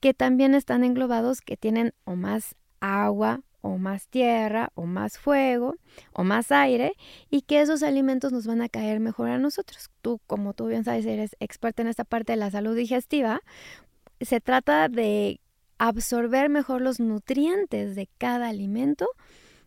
que 0.00 0.14
también 0.14 0.54
están 0.54 0.84
englobados, 0.84 1.40
que 1.40 1.56
tienen 1.56 1.94
o 2.04 2.16
más 2.16 2.56
agua, 2.80 3.42
o 3.60 3.78
más 3.78 4.08
tierra, 4.08 4.70
o 4.74 4.86
más 4.86 5.18
fuego, 5.18 5.76
o 6.12 6.24
más 6.24 6.52
aire, 6.52 6.94
y 7.30 7.42
que 7.42 7.60
esos 7.60 7.82
alimentos 7.82 8.32
nos 8.32 8.46
van 8.46 8.62
a 8.62 8.68
caer 8.68 9.00
mejor 9.00 9.30
a 9.30 9.38
nosotros. 9.38 9.90
Tú, 10.02 10.20
como 10.26 10.54
tú 10.54 10.66
bien 10.66 10.84
sabes, 10.84 11.06
eres 11.06 11.36
experta 11.40 11.82
en 11.82 11.88
esta 11.88 12.04
parte 12.04 12.32
de 12.32 12.36
la 12.36 12.50
salud 12.50 12.76
digestiva, 12.76 13.40
se 14.20 14.40
trata 14.40 14.88
de 14.88 15.40
absorber 15.78 16.50
mejor 16.50 16.82
los 16.82 17.00
nutrientes 17.00 17.94
de 17.94 18.08
cada 18.18 18.48
alimento 18.48 19.06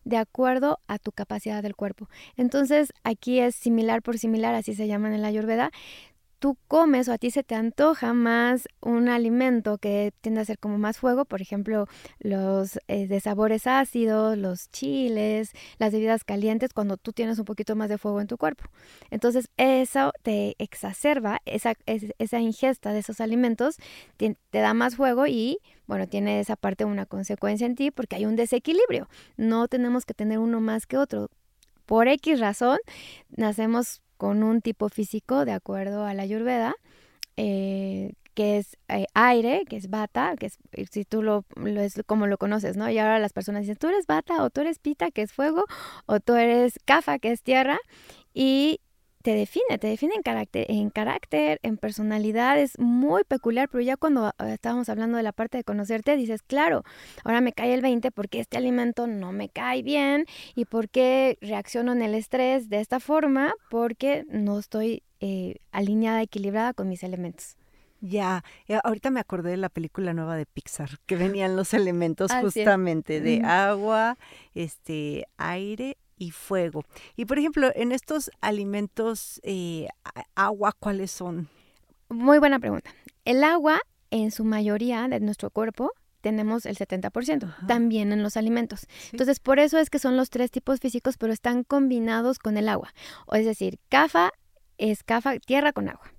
de 0.05 0.17
acuerdo 0.17 0.79
a 0.87 0.99
tu 0.99 1.11
capacidad 1.11 1.63
del 1.63 1.75
cuerpo. 1.75 2.09
Entonces, 2.35 2.93
aquí 3.03 3.39
es 3.39 3.55
similar 3.55 4.01
por 4.01 4.17
similar, 4.17 4.53
así 4.53 4.75
se 4.75 4.87
llaman 4.87 5.13
en 5.13 5.21
la 5.21 5.29
Ayurveda 5.29 5.71
tú 6.43 6.57
comes 6.67 7.07
o 7.07 7.13
a 7.13 7.17
ti 7.17 7.31
se 7.31 7.41
te 7.41 7.55
antoja 7.55 8.11
más 8.11 8.67
un 8.81 9.07
alimento 9.07 9.77
que 9.77 10.11
tiende 10.19 10.41
a 10.41 10.45
ser 10.45 10.59
como 10.59 10.77
más 10.77 10.97
fuego, 10.97 11.23
por 11.23 11.41
ejemplo, 11.41 11.87
los 12.19 12.79
eh, 12.89 13.07
de 13.07 13.21
sabores 13.21 13.65
ácidos, 13.65 14.37
los 14.37 14.69
chiles, 14.69 15.53
las 15.77 15.93
bebidas 15.93 16.25
calientes, 16.25 16.73
cuando 16.73 16.97
tú 16.97 17.13
tienes 17.13 17.39
un 17.39 17.45
poquito 17.45 17.77
más 17.77 17.87
de 17.87 17.97
fuego 17.97 18.19
en 18.19 18.27
tu 18.27 18.37
cuerpo. 18.37 18.65
Entonces, 19.09 19.47
eso 19.55 20.11
te 20.21 20.57
exacerba, 20.59 21.39
esa, 21.45 21.75
ingesta 22.41 22.91
de 22.91 22.99
esos 22.99 23.21
alimentos 23.21 23.77
te, 24.17 24.35
te 24.49 24.59
da 24.59 24.73
más 24.73 24.97
fuego 24.97 25.27
y, 25.27 25.59
bueno, 25.87 26.09
tiene 26.09 26.41
esa 26.41 26.57
parte 26.57 26.83
una 26.83 27.05
consecuencia 27.05 27.65
en 27.65 27.75
ti 27.75 27.89
porque 27.89 28.17
hay 28.17 28.25
un 28.25 28.35
desequilibrio. 28.35 29.07
No 29.37 29.69
tenemos 29.69 30.03
que 30.03 30.13
tener 30.13 30.39
uno 30.39 30.59
más 30.59 30.87
que 30.87 30.97
otro. 30.97 31.29
Por 31.85 32.09
X 32.09 32.41
razón, 32.41 32.79
nacemos 33.29 34.02
con 34.23 34.41
un 34.41 34.61
tipo 34.61 34.87
físico 34.87 35.43
de 35.43 35.51
acuerdo 35.51 36.05
a 36.05 36.13
la 36.13 36.23
ayurveda. 36.23 36.75
Eh, 37.35 38.13
que 38.35 38.57
es 38.57 38.77
eh, 38.87 39.05
aire, 39.13 39.65
que 39.67 39.75
es 39.75 39.89
bata, 39.89 40.35
que 40.39 40.45
es, 40.45 40.57
eh, 40.71 40.85
si 40.89 41.03
tú 41.03 41.21
lo, 41.21 41.43
lo, 41.57 41.81
es 41.81 42.01
como 42.05 42.25
lo 42.25 42.37
conoces, 42.37 42.77
¿no? 42.77 42.89
Y 42.89 42.97
ahora 42.99 43.19
las 43.19 43.33
personas 43.33 43.63
dicen, 43.63 43.75
tú 43.75 43.89
eres 43.89 44.07
bata, 44.07 44.41
o 44.41 44.49
tú 44.49 44.61
eres 44.61 44.79
pita, 44.79 45.11
que 45.11 45.23
es 45.23 45.33
fuego, 45.33 45.65
o 46.05 46.21
tú 46.21 46.35
eres 46.35 46.79
cafa, 46.85 47.19
que 47.19 47.33
es 47.33 47.43
tierra, 47.43 47.77
y 48.33 48.79
te 49.23 49.33
define, 49.33 49.79
te 49.79 49.87
define 49.87 50.15
en 50.15 50.21
carácter, 50.21 50.65
en 50.69 50.89
carácter, 50.89 51.59
en 51.63 51.77
personalidad, 51.77 52.59
es 52.59 52.77
muy 52.77 53.23
peculiar, 53.23 53.69
pero 53.69 53.81
ya 53.81 53.95
cuando 53.95 54.33
ah, 54.37 54.49
estábamos 54.49 54.89
hablando 54.89 55.17
de 55.17 55.23
la 55.23 55.31
parte 55.31 55.57
de 55.57 55.63
conocerte, 55.63 56.17
dices, 56.17 56.43
claro, 56.43 56.83
ahora 57.23 57.39
me 57.39 57.53
cae 57.53 57.73
el 57.73 57.81
20 57.81 58.11
porque 58.11 58.41
este 58.41 58.57
alimento 58.57 59.07
no 59.07 59.31
me 59.31 59.47
cae 59.47 59.81
bien 59.81 60.25
y 60.55 60.65
porque 60.65 61.37
reacciono 61.41 61.93
en 61.93 62.01
el 62.01 62.15
estrés 62.15 62.69
de 62.69 62.81
esta 62.81 62.99
forma, 62.99 63.53
porque 63.69 64.25
no 64.27 64.59
estoy 64.59 65.03
eh, 65.21 65.55
alineada, 65.71 66.21
equilibrada 66.21 66.73
con 66.73 66.89
mis 66.89 67.01
elementos. 67.01 67.55
Ya, 68.01 68.43
eh, 68.67 68.77
ahorita 68.83 69.09
me 69.09 69.21
acordé 69.21 69.51
de 69.51 69.57
la 69.57 69.69
película 69.69 70.13
nueva 70.13 70.35
de 70.35 70.45
Pixar, 70.45 70.99
que 71.05 71.15
venían 71.15 71.55
los 71.55 71.73
elementos 71.73 72.29
justamente 72.41 73.21
de 73.21 73.41
agua, 73.45 74.17
este, 74.53 75.25
aire 75.37 75.95
y 76.17 76.31
fuego. 76.31 76.83
Y 77.15 77.25
por 77.25 77.39
ejemplo, 77.39 77.71
en 77.75 77.91
estos 77.91 78.31
alimentos, 78.41 79.39
eh, 79.43 79.87
agua, 80.35 80.73
¿cuáles 80.79 81.11
son? 81.11 81.49
Muy 82.09 82.39
buena 82.39 82.59
pregunta. 82.59 82.91
El 83.25 83.43
agua, 83.43 83.79
en 84.11 84.31
su 84.31 84.43
mayoría 84.43 85.07
de 85.07 85.19
nuestro 85.19 85.49
cuerpo, 85.49 85.91
tenemos 86.21 86.65
el 86.65 86.77
70%, 86.77 87.67
también 87.67 88.13
en 88.13 88.23
los 88.23 88.37
alimentos. 88.37 88.87
Entonces, 89.11 89.41
por 89.41 89.59
eso 89.59 89.77
es 89.77 89.89
que 89.89 89.99
son 89.99 90.15
los 90.15 90.29
tres 90.29 90.51
tipos 90.51 90.79
físicos, 90.79 91.17
pero 91.17 91.33
están 91.33 91.63
combinados 91.63 92.39
con 92.39 92.55
el 92.55 92.69
agua. 92.69 92.93
O 93.27 93.35
es 93.35 93.45
decir, 93.45 93.77
CAFA 93.89 94.31
es 94.77 95.03
CAFA, 95.03 95.37
tierra 95.39 95.73
con 95.73 95.89
agua. 95.89 96.12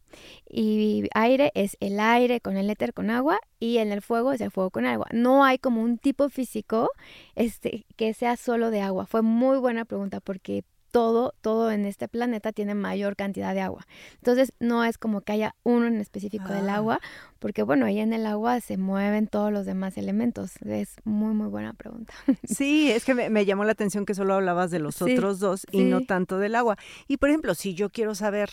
Y 0.49 1.09
aire 1.15 1.51
es 1.55 1.77
el 1.81 2.01
aire 2.01 2.41
con 2.41 2.57
el 2.57 2.71
éter 2.71 2.93
con 2.95 3.11
agua 3.11 3.39
y 3.59 3.79
en 3.79 3.93
el 3.93 4.03
fuego 4.03 4.33
es 4.33 4.41
el 4.41 4.51
fuego 4.51 4.71
con 4.71 4.87
agua. 4.87 5.07
No 5.13 5.45
hay 5.45 5.59
como 5.59 5.83
un 5.83 5.99
tipo 5.99 6.29
físico 6.29 6.91
este, 7.35 7.87
que 7.97 8.15
sea 8.15 8.37
solo 8.37 8.71
de 8.71 8.81
agua. 8.81 9.07
Fue 9.07 9.23
muy 9.23 9.59
buena 9.59 9.85
pregunta 9.85 10.21
porque 10.21 10.65
todo, 10.95 11.35
todo 11.41 11.73
en 11.73 11.87
este 11.87 12.07
planeta 12.07 12.53
tiene 12.53 12.77
mayor 12.77 13.17
cantidad 13.17 13.53
de 13.53 13.61
agua. 13.61 13.85
Entonces, 14.19 14.53
no 14.61 14.85
es 14.85 14.97
como 14.97 15.23
que 15.23 15.33
haya 15.33 15.57
uno 15.65 15.89
en 15.89 16.01
específico 16.01 16.53
del 16.53 16.69
ah. 16.69 16.77
agua, 16.77 17.01
porque 17.41 17.65
bueno, 17.65 17.87
ahí 17.87 17.99
en 17.99 18.13
el 18.13 18.25
agua 18.27 18.61
se 18.61 18.77
mueven 18.77 19.27
todos 19.27 19.53
los 19.53 19.67
demás 19.67 19.99
elementos. 19.99 20.53
Es 20.65 20.95
muy, 21.03 21.35
muy 21.35 21.49
buena 21.49 21.73
pregunta. 21.73 22.15
Sí, 22.45 22.93
es 22.93 23.05
que 23.05 23.15
me, 23.15 23.45
llamó 23.45 23.65
la 23.65 23.73
atención 23.73 24.07
que 24.07 24.15
solo 24.15 24.35
hablabas 24.35 24.71
de 24.71 24.79
los 24.79 25.03
otros 25.03 25.41
dos 25.41 25.67
y 25.73 25.83
no 25.83 26.03
tanto 26.03 26.39
del 26.39 26.55
agua. 26.55 26.77
Y 27.09 27.17
por 27.17 27.29
ejemplo, 27.29 27.57
si 27.57 27.75
yo 27.75 27.91
quiero 27.91 28.15
saber 28.15 28.51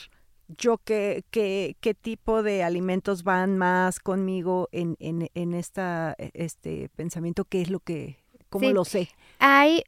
yo 0.57 0.77
qué, 0.77 1.23
qué, 1.31 1.75
qué 1.79 1.93
tipo 1.93 2.43
de 2.43 2.63
alimentos 2.63 3.23
van 3.23 3.57
más 3.57 3.99
conmigo 3.99 4.69
en, 4.71 4.95
en, 4.99 5.29
en 5.33 5.53
esta, 5.53 6.15
e, 6.17 6.31
este 6.33 6.89
pensamiento, 6.95 7.45
qué 7.45 7.61
es 7.61 7.69
lo 7.69 7.79
que, 7.79 8.17
cómo 8.49 8.69
lo 8.71 8.85
sé. 8.85 9.09
Hay 9.39 9.83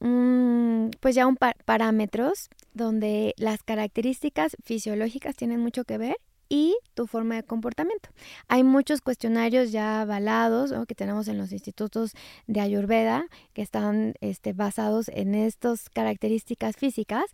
um, 0.00 0.90
pues 1.00 1.14
ya 1.14 1.26
un 1.26 1.36
parámetros 1.36 2.48
donde 2.72 3.34
las 3.36 3.62
características 3.62 4.56
fisiológicas 4.62 5.34
tienen 5.34 5.60
mucho 5.60 5.84
que 5.84 5.98
ver 5.98 6.16
y 6.48 6.76
tu 6.92 7.06
forma 7.06 7.36
de 7.36 7.44
comportamiento. 7.44 8.10
Hay 8.46 8.62
muchos 8.62 9.00
cuestionarios 9.00 9.72
ya 9.72 10.02
avalados 10.02 10.72
que 10.86 10.94
tenemos 10.94 11.26
en 11.28 11.38
los 11.38 11.50
institutos 11.50 12.12
de 12.46 12.60
Ayurveda 12.60 13.24
que 13.54 13.62
están 13.62 14.14
este, 14.20 14.52
basados 14.52 15.08
en 15.08 15.34
estas 15.34 15.88
características 15.88 16.76
físicas 16.76 17.24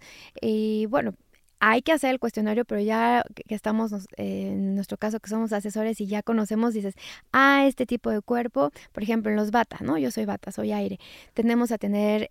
y 0.41 0.87
bueno, 0.87 1.15
hay 1.61 1.83
que 1.83 1.93
hacer 1.93 2.11
el 2.11 2.21
cuestionario, 2.21 2.65
pero 2.65 2.81
ya 2.81 3.25
que 3.47 3.55
estamos, 3.55 3.93
en 4.17 4.75
nuestro 4.75 4.97
caso, 4.97 5.21
que 5.21 5.29
somos 5.29 5.53
asesores 5.53 6.01
y 6.01 6.07
ya 6.07 6.23
conocemos, 6.23 6.75
dices, 6.75 6.95
ah, 7.33 7.65
este 7.67 7.87
tipo 7.87 8.11
de 8.11 8.21
cuerpo, 8.21 8.71
por 8.93 9.03
ejemplo, 9.03 9.31
en 9.31 9.37
los 9.37 9.51
bata, 9.51 9.79
¿no? 9.81 9.99
Yo 9.99 10.11
soy 10.11 10.25
bata, 10.25 10.53
soy 10.53 10.73
aire. 10.73 10.99
Tendemos 11.35 11.73
a 11.73 11.79
tener 11.79 12.31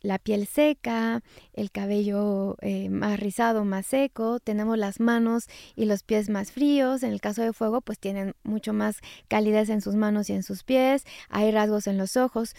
la 0.00 0.18
piel 0.18 0.46
seca, 0.46 1.22
el 1.52 1.70
cabello 1.70 2.56
eh, 2.60 2.88
más 2.88 3.20
rizado, 3.20 3.64
más 3.64 3.86
seco, 3.86 4.40
tenemos 4.40 4.78
las 4.78 5.00
manos 5.00 5.46
y 5.74 5.84
los 5.84 6.02
pies 6.02 6.28
más 6.28 6.52
fríos. 6.52 7.02
En 7.02 7.12
el 7.12 7.20
caso 7.20 7.42
de 7.42 7.52
fuego, 7.52 7.80
pues 7.80 7.98
tienen 7.98 8.34
mucho 8.42 8.72
más 8.72 9.00
calidez 9.28 9.68
en 9.68 9.80
sus 9.80 9.94
manos 9.94 10.30
y 10.30 10.32
en 10.32 10.42
sus 10.42 10.64
pies, 10.64 11.04
hay 11.28 11.50
rasgos 11.50 11.86
en 11.86 11.98
los 11.98 12.16
ojos. 12.16 12.54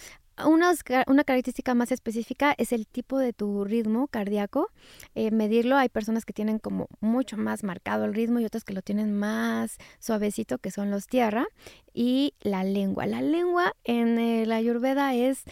Una, 0.45 0.71
una, 1.07 1.23
característica 1.23 1.73
más 1.73 1.91
específica 1.91 2.53
es 2.57 2.71
el 2.71 2.85
tipo 2.85 3.17
de 3.17 3.33
tu 3.33 3.63
ritmo 3.65 4.07
cardíaco. 4.07 4.69
Eh, 5.15 5.31
medirlo, 5.31 5.77
hay 5.77 5.89
personas 5.89 6.25
que 6.25 6.33
tienen 6.33 6.59
como 6.59 6.87
mucho 6.99 7.37
más 7.37 7.63
marcado 7.63 8.05
el 8.05 8.13
ritmo 8.13 8.39
y 8.39 8.45
otras 8.45 8.63
que 8.63 8.73
lo 8.73 8.83
tienen 8.83 9.17
más 9.17 9.77
suavecito, 9.99 10.59
que 10.59 10.69
son 10.69 10.91
los 10.91 11.07
tierra. 11.07 11.47
Y 11.91 12.35
la 12.41 12.63
lengua. 12.63 13.07
La 13.07 13.23
lengua 13.23 13.73
en 13.83 14.47
la 14.47 14.55
ayurveda 14.57 15.15
es 15.15 15.43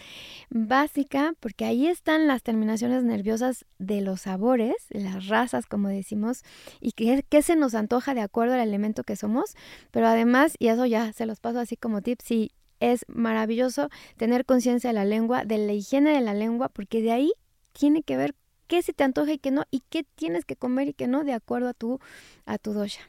básica 0.50 1.34
porque 1.40 1.64
ahí 1.64 1.88
están 1.88 2.28
las 2.28 2.44
terminaciones 2.44 3.02
nerviosas 3.02 3.64
de 3.78 4.00
los 4.00 4.20
sabores, 4.22 4.76
las 4.90 5.26
razas, 5.26 5.66
como 5.66 5.88
decimos, 5.88 6.44
y 6.80 6.92
qué, 6.92 7.42
se 7.42 7.56
nos 7.56 7.74
antoja 7.74 8.14
de 8.14 8.20
acuerdo 8.20 8.54
al 8.54 8.60
elemento 8.60 9.02
que 9.02 9.16
somos. 9.16 9.56
Pero 9.90 10.06
además, 10.06 10.54
y 10.60 10.68
eso 10.68 10.86
ya 10.86 11.12
se 11.12 11.26
los 11.26 11.40
paso 11.40 11.58
así 11.58 11.76
como 11.76 12.02
tips, 12.02 12.24
si 12.24 12.52
es 12.80 13.04
maravilloso 13.08 13.88
tener 14.16 14.44
conciencia 14.44 14.90
de 14.90 14.94
la 14.94 15.04
lengua, 15.04 15.44
de 15.44 15.58
la 15.58 15.72
higiene 15.72 16.12
de 16.12 16.20
la 16.20 16.34
lengua, 16.34 16.68
porque 16.68 17.02
de 17.02 17.12
ahí 17.12 17.32
tiene 17.72 18.02
que 18.02 18.16
ver 18.16 18.34
qué 18.66 18.82
se 18.82 18.92
te 18.92 19.04
antoja 19.04 19.32
y 19.32 19.38
qué 19.38 19.50
no, 19.50 19.64
y 19.70 19.80
qué 19.88 20.04
tienes 20.14 20.44
que 20.44 20.56
comer 20.56 20.88
y 20.88 20.94
qué 20.94 21.06
no, 21.06 21.24
de 21.24 21.32
acuerdo 21.32 21.68
a 21.68 21.74
tu, 21.74 22.00
a 22.44 22.58
tu 22.58 22.72
dosha. 22.72 23.02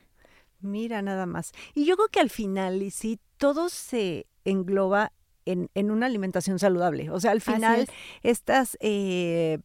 Mira, 0.60 1.02
nada 1.02 1.26
más. 1.26 1.52
Y 1.74 1.86
yo 1.86 1.96
creo 1.96 2.10
que 2.10 2.20
al 2.20 2.30
final, 2.30 2.82
y 2.82 2.92
si 2.92 3.20
todo 3.38 3.70
se 3.70 4.28
engloba 4.44 5.12
en, 5.46 5.70
en, 5.76 5.92
una 5.92 6.08
alimentación 6.08 6.60
saludable. 6.60 7.10
O 7.10 7.20
sea, 7.20 7.32
al 7.32 7.42
final, 7.42 7.88
estas, 8.22 8.78
eh, 8.82 9.60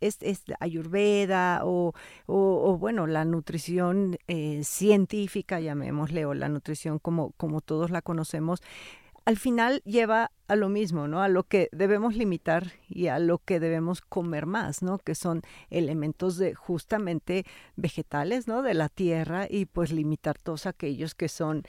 es, 0.00 0.18
ayurveda 0.58 1.60
o, 1.64 1.94
o, 2.26 2.78
bueno, 2.78 3.06
la 3.06 3.24
nutrición 3.24 4.18
eh, 4.26 4.62
científica, 4.64 5.60
llamémosle, 5.60 6.26
o 6.26 6.34
la 6.34 6.48
nutrición 6.48 6.98
como, 6.98 7.30
como 7.36 7.60
todos 7.60 7.90
la 7.90 8.02
conocemos, 8.02 8.60
al 9.30 9.36
final 9.36 9.80
lleva 9.84 10.32
a 10.48 10.56
lo 10.56 10.68
mismo, 10.68 11.06
¿no? 11.06 11.22
A 11.22 11.28
lo 11.28 11.44
que 11.44 11.68
debemos 11.70 12.16
limitar 12.16 12.72
y 12.88 13.06
a 13.06 13.20
lo 13.20 13.38
que 13.38 13.60
debemos 13.60 14.00
comer 14.00 14.44
más, 14.44 14.82
¿no? 14.82 14.98
Que 14.98 15.14
son 15.14 15.42
elementos 15.70 16.36
de 16.36 16.56
justamente 16.56 17.46
vegetales, 17.76 18.48
¿no? 18.48 18.62
De 18.62 18.74
la 18.74 18.88
tierra 18.88 19.46
y 19.48 19.66
pues 19.66 19.92
limitar 19.92 20.36
todos 20.36 20.66
aquellos 20.66 21.14
que 21.14 21.28
son 21.28 21.62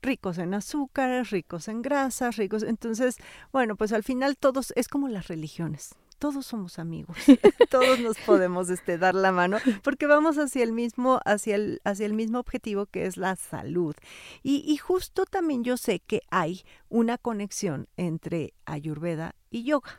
ricos 0.00 0.38
en 0.38 0.54
azúcares, 0.54 1.30
ricos 1.30 1.66
en 1.66 1.82
grasas, 1.82 2.36
ricos. 2.36 2.62
Entonces, 2.62 3.16
bueno, 3.50 3.74
pues 3.74 3.92
al 3.92 4.04
final 4.04 4.36
todos 4.36 4.72
es 4.76 4.86
como 4.86 5.08
las 5.08 5.26
religiones 5.26 5.96
todos 6.18 6.46
somos 6.46 6.78
amigos, 6.78 7.16
todos 7.70 8.00
nos 8.00 8.18
podemos 8.18 8.70
este, 8.70 8.98
dar 8.98 9.14
la 9.14 9.32
mano 9.32 9.58
porque 9.82 10.06
vamos 10.06 10.36
hacia 10.38 10.64
el 10.64 10.72
mismo, 10.72 11.20
hacia 11.24 11.56
el, 11.56 11.80
hacia 11.84 12.06
el 12.06 12.14
mismo 12.14 12.38
objetivo 12.38 12.86
que 12.86 13.06
es 13.06 13.16
la 13.16 13.36
salud. 13.36 13.94
Y, 14.42 14.64
y 14.66 14.76
justo 14.76 15.24
también 15.24 15.64
yo 15.64 15.76
sé 15.76 16.00
que 16.00 16.22
hay 16.30 16.62
una 16.88 17.18
conexión 17.18 17.88
entre 17.96 18.54
Ayurveda 18.64 19.34
y 19.50 19.64
yoga. 19.64 19.98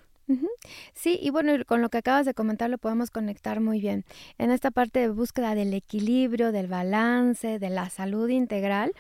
Sí, 0.93 1.17
y 1.21 1.31
bueno, 1.31 1.53
con 1.65 1.81
lo 1.81 1.89
que 1.89 1.97
acabas 1.97 2.25
de 2.25 2.33
comentar 2.33 2.69
lo 2.69 2.77
podemos 2.77 3.09
conectar 3.09 3.59
muy 3.61 3.79
bien. 3.79 4.05
En 4.37 4.51
esta 4.51 4.69
parte 4.69 4.99
de 4.99 5.09
búsqueda 5.09 5.55
del 5.55 5.73
equilibrio, 5.73 6.51
del 6.51 6.67
balance, 6.67 7.57
de 7.57 7.69
la 7.69 7.89
salud 7.89 8.29
integral, 8.29 8.93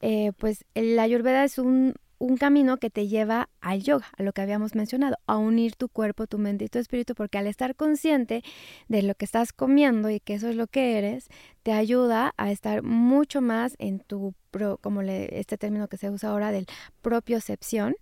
eh, 0.00 0.32
pues 0.38 0.64
la 0.74 1.02
ayurveda 1.02 1.42
es 1.44 1.58
un, 1.58 1.94
un 2.18 2.36
camino 2.36 2.78
que 2.78 2.90
te 2.90 3.08
lleva 3.08 3.48
al 3.60 3.82
yoga, 3.82 4.06
a 4.16 4.22
lo 4.22 4.32
que 4.32 4.40
habíamos 4.40 4.74
mencionado, 4.74 5.16
a 5.26 5.36
unir 5.36 5.76
tu 5.76 5.88
cuerpo, 5.88 6.26
tu 6.26 6.38
mente 6.38 6.64
y 6.64 6.68
tu 6.68 6.78
espíritu, 6.78 7.14
porque 7.14 7.38
al 7.38 7.46
estar 7.46 7.74
consciente 7.74 8.42
de 8.88 9.02
lo 9.02 9.14
que 9.14 9.24
estás 9.24 9.52
comiendo 9.52 10.10
y 10.10 10.20
que 10.20 10.34
eso 10.34 10.48
es 10.48 10.56
lo 10.56 10.66
que 10.66 10.98
eres, 10.98 11.28
te 11.62 11.72
ayuda 11.72 12.32
a 12.36 12.50
estar 12.50 12.82
mucho 12.82 13.40
más 13.40 13.74
en 13.78 14.00
tu, 14.00 14.34
como 14.80 15.02
le, 15.02 15.38
este 15.38 15.58
término 15.58 15.88
que 15.88 15.96
se 15.96 16.10
usa 16.10 16.30
ahora 16.30 16.52
del 16.52 16.66
propiocepción, 17.02 17.94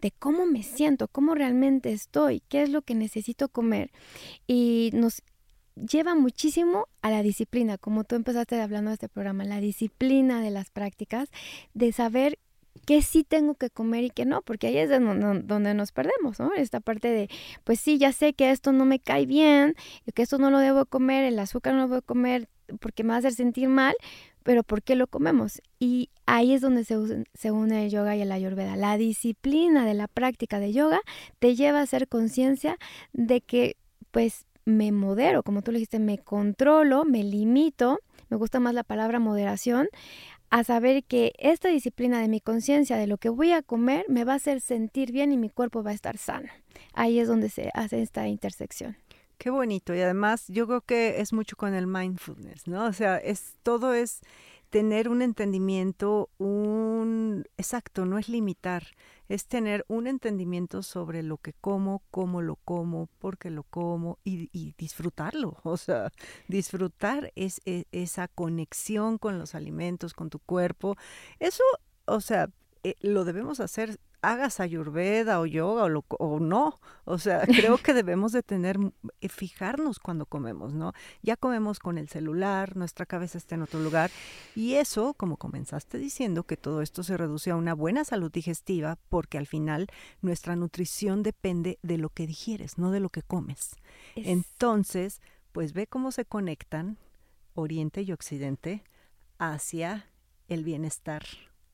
de 0.00 0.10
cómo 0.10 0.46
me 0.46 0.62
siento, 0.62 1.08
cómo 1.08 1.34
realmente 1.34 1.92
estoy, 1.92 2.42
qué 2.48 2.62
es 2.62 2.70
lo 2.70 2.82
que 2.82 2.94
necesito 2.94 3.48
comer. 3.48 3.90
Y 4.46 4.90
nos 4.92 5.22
lleva 5.76 6.14
muchísimo 6.14 6.88
a 7.00 7.10
la 7.10 7.22
disciplina, 7.22 7.78
como 7.78 8.04
tú 8.04 8.16
empezaste 8.16 8.60
hablando 8.60 8.90
de 8.90 8.94
este 8.94 9.08
programa, 9.08 9.44
la 9.44 9.60
disciplina 9.60 10.42
de 10.42 10.50
las 10.50 10.70
prácticas, 10.70 11.30
de 11.72 11.92
saber 11.92 12.38
qué 12.86 13.02
sí 13.02 13.24
tengo 13.24 13.54
que 13.54 13.70
comer 13.70 14.04
y 14.04 14.10
qué 14.10 14.24
no, 14.24 14.42
porque 14.42 14.68
ahí 14.68 14.78
es 14.78 14.90
donde 14.90 15.74
nos 15.74 15.92
perdemos, 15.92 16.38
¿no? 16.40 16.52
Esta 16.54 16.80
parte 16.80 17.08
de, 17.08 17.28
pues 17.64 17.80
sí, 17.80 17.98
ya 17.98 18.12
sé 18.12 18.34
que 18.34 18.50
esto 18.50 18.72
no 18.72 18.84
me 18.84 18.98
cae 18.98 19.26
bien, 19.26 19.74
que 20.14 20.22
esto 20.22 20.38
no 20.38 20.50
lo 20.50 20.58
debo 20.58 20.86
comer, 20.86 21.24
el 21.24 21.38
azúcar 21.38 21.74
no 21.74 21.82
lo 21.82 21.88
debo 21.88 22.02
comer 22.02 22.48
porque 22.80 23.02
me 23.02 23.10
va 23.10 23.16
a 23.16 23.18
hacer 23.18 23.32
sentir 23.32 23.68
mal, 23.68 23.94
pero 24.42 24.62
¿por 24.62 24.82
qué 24.82 24.96
lo 24.96 25.06
comemos? 25.06 25.60
Y 25.78 26.10
ahí 26.26 26.52
es 26.52 26.60
donde 26.60 26.84
se, 26.84 27.50
une 27.50 27.84
el 27.84 27.90
yoga 27.90 28.16
y 28.16 28.22
el 28.22 28.32
ayurveda. 28.32 28.76
La 28.76 28.96
disciplina 28.96 29.84
de 29.84 29.94
la 29.94 30.08
práctica 30.08 30.58
de 30.58 30.72
yoga 30.72 31.00
te 31.38 31.54
lleva 31.54 31.80
a 31.80 31.82
hacer 31.82 32.08
conciencia 32.08 32.78
de 33.12 33.40
que, 33.40 33.76
pues, 34.10 34.46
me 34.64 34.92
modero, 34.92 35.42
como 35.42 35.62
tú 35.62 35.72
le 35.72 35.78
dijiste, 35.78 35.98
me 35.98 36.18
controlo, 36.18 37.04
me 37.04 37.24
limito, 37.24 37.98
me 38.28 38.36
gusta 38.36 38.60
más 38.60 38.74
la 38.74 38.84
palabra 38.84 39.18
moderación, 39.18 39.88
a 40.52 40.64
saber 40.64 41.02
que 41.02 41.32
esta 41.38 41.70
disciplina 41.70 42.20
de 42.20 42.28
mi 42.28 42.38
conciencia 42.38 42.98
de 42.98 43.06
lo 43.06 43.16
que 43.16 43.30
voy 43.30 43.52
a 43.52 43.62
comer 43.62 44.04
me 44.10 44.24
va 44.24 44.34
a 44.34 44.36
hacer 44.36 44.60
sentir 44.60 45.10
bien 45.10 45.32
y 45.32 45.38
mi 45.38 45.48
cuerpo 45.48 45.82
va 45.82 45.92
a 45.92 45.94
estar 45.94 46.18
sano. 46.18 46.50
Ahí 46.92 47.18
es 47.18 47.26
donde 47.26 47.48
se 47.48 47.70
hace 47.72 48.02
esta 48.02 48.28
intersección. 48.28 48.98
Qué 49.38 49.48
bonito. 49.48 49.94
Y 49.94 50.02
además 50.02 50.44
yo 50.48 50.66
creo 50.66 50.82
que 50.82 51.22
es 51.22 51.32
mucho 51.32 51.56
con 51.56 51.72
el 51.72 51.86
mindfulness, 51.86 52.66
¿no? 52.66 52.84
O 52.84 52.92
sea, 52.92 53.16
es 53.16 53.56
todo 53.62 53.94
es 53.94 54.20
tener 54.72 55.10
un 55.10 55.20
entendimiento, 55.20 56.30
un 56.38 57.44
exacto, 57.58 58.06
no 58.06 58.18
es 58.18 58.30
limitar, 58.30 58.82
es 59.28 59.44
tener 59.44 59.84
un 59.86 60.06
entendimiento 60.06 60.82
sobre 60.82 61.22
lo 61.22 61.36
que 61.36 61.52
como, 61.52 62.02
cómo 62.10 62.40
lo 62.40 62.56
como, 62.56 63.10
por 63.18 63.36
qué 63.36 63.50
lo 63.50 63.64
como 63.64 64.18
y, 64.24 64.74
disfrutarlo. 64.78 65.58
O 65.64 65.76
sea, 65.76 66.10
disfrutar 66.48 67.32
es, 67.36 67.60
e, 67.66 67.84
esa 67.92 68.28
conexión 68.28 69.18
con 69.18 69.38
los 69.38 69.54
alimentos, 69.54 70.14
con 70.14 70.30
tu 70.30 70.38
cuerpo. 70.38 70.96
Eso, 71.38 71.62
o 72.06 72.22
sea, 72.22 72.48
eh, 72.82 72.96
lo 73.00 73.24
debemos 73.26 73.60
hacer 73.60 74.00
hagas 74.22 74.60
ayurveda 74.60 75.40
o 75.40 75.46
yoga 75.46 75.84
o, 75.84 76.04
o 76.18 76.40
no. 76.40 76.80
O 77.04 77.18
sea, 77.18 77.42
creo 77.46 77.76
que 77.76 77.92
debemos 77.92 78.32
de 78.32 78.42
tener, 78.42 78.78
eh, 79.20 79.28
fijarnos 79.28 79.98
cuando 79.98 80.26
comemos, 80.26 80.72
¿no? 80.72 80.92
Ya 81.22 81.36
comemos 81.36 81.78
con 81.78 81.98
el 81.98 82.08
celular, 82.08 82.76
nuestra 82.76 83.04
cabeza 83.04 83.36
está 83.36 83.56
en 83.56 83.62
otro 83.62 83.80
lugar. 83.80 84.10
Y 84.54 84.74
eso, 84.74 85.14
como 85.14 85.36
comenzaste 85.36 85.98
diciendo, 85.98 86.44
que 86.44 86.56
todo 86.56 86.82
esto 86.82 87.02
se 87.02 87.16
reduce 87.16 87.50
a 87.50 87.56
una 87.56 87.74
buena 87.74 88.04
salud 88.04 88.30
digestiva, 88.30 88.98
porque 89.08 89.38
al 89.38 89.46
final 89.46 89.88
nuestra 90.20 90.56
nutrición 90.56 91.22
depende 91.22 91.78
de 91.82 91.98
lo 91.98 92.08
que 92.08 92.26
digieres, 92.26 92.78
no 92.78 92.90
de 92.90 93.00
lo 93.00 93.10
que 93.10 93.22
comes. 93.22 93.76
Entonces, 94.14 95.20
pues 95.52 95.72
ve 95.72 95.86
cómo 95.86 96.12
se 96.12 96.24
conectan 96.24 96.96
Oriente 97.54 98.02
y 98.02 98.12
Occidente 98.12 98.84
hacia 99.38 100.06
el 100.48 100.64
bienestar 100.64 101.24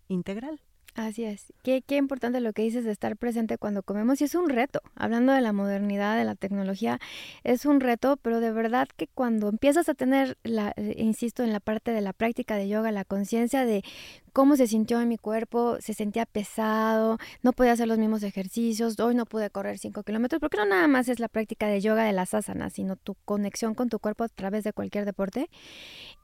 integral. 0.08 0.60
Así 0.94 1.24
es. 1.24 1.52
Qué, 1.62 1.82
qué 1.82 1.96
importante 1.96 2.40
lo 2.40 2.52
que 2.52 2.62
dices 2.62 2.84
de 2.84 2.90
estar 2.90 3.16
presente 3.16 3.56
cuando 3.56 3.84
comemos. 3.84 4.20
Y 4.20 4.24
es 4.24 4.34
un 4.34 4.48
reto. 4.48 4.80
Hablando 4.96 5.32
de 5.32 5.40
la 5.40 5.52
modernidad, 5.52 6.16
de 6.16 6.24
la 6.24 6.34
tecnología, 6.34 6.98
es 7.44 7.66
un 7.66 7.80
reto, 7.80 8.16
pero 8.16 8.40
de 8.40 8.50
verdad 8.50 8.88
que 8.96 9.06
cuando 9.06 9.48
empiezas 9.48 9.88
a 9.88 9.94
tener, 9.94 10.38
la, 10.42 10.72
eh, 10.76 10.94
insisto, 10.98 11.44
en 11.44 11.52
la 11.52 11.60
parte 11.60 11.92
de 11.92 12.00
la 12.00 12.12
práctica 12.12 12.56
de 12.56 12.68
yoga, 12.68 12.90
la 12.90 13.04
conciencia 13.04 13.64
de 13.64 13.84
cómo 14.32 14.56
se 14.56 14.66
sintió 14.66 15.00
en 15.00 15.08
mi 15.08 15.18
cuerpo, 15.18 15.76
se 15.80 15.94
sentía 15.94 16.26
pesado, 16.26 17.18
no 17.42 17.52
podía 17.52 17.72
hacer 17.72 17.86
los 17.86 17.98
mismos 17.98 18.22
ejercicios, 18.24 18.98
hoy 18.98 19.14
no 19.14 19.24
pude 19.24 19.50
correr 19.50 19.78
5 19.78 20.02
kilómetros, 20.02 20.40
porque 20.40 20.56
no 20.56 20.64
nada 20.64 20.88
más 20.88 21.08
es 21.08 21.20
la 21.20 21.28
práctica 21.28 21.68
de 21.68 21.80
yoga 21.80 22.04
de 22.04 22.12
las 22.12 22.34
asanas, 22.34 22.72
sino 22.72 22.96
tu 22.96 23.14
conexión 23.24 23.74
con 23.74 23.88
tu 23.88 24.00
cuerpo 24.00 24.24
a 24.24 24.28
través 24.28 24.64
de 24.64 24.72
cualquier 24.72 25.04
deporte. 25.04 25.48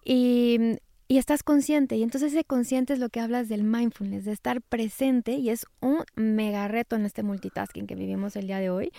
Y 0.05 0.79
y 1.09 1.19
estás 1.19 1.43
consciente. 1.43 1.97
Y 1.97 2.03
entonces 2.03 2.33
ese 2.33 2.45
consciente 2.45 2.93
es 2.93 2.99
lo 2.99 3.09
que 3.09 3.21
hablas 3.21 3.49
del 3.49 3.65
mindfulness, 3.65 4.25
de 4.25 4.33
estar 4.33 4.63
presente 4.63 5.33
y 5.33 5.51
es 5.51 5.67
un 5.81 6.05
mega 6.15 6.69
reto 6.69 6.97
en 6.97 7.05
este 7.05 7.23
multitasking 7.23 7.87
que 7.87 7.95
vivimos 7.95 8.37
el 8.37 8.47
día 8.47 8.59
de 8.59 8.71
hoy. 8.71 8.93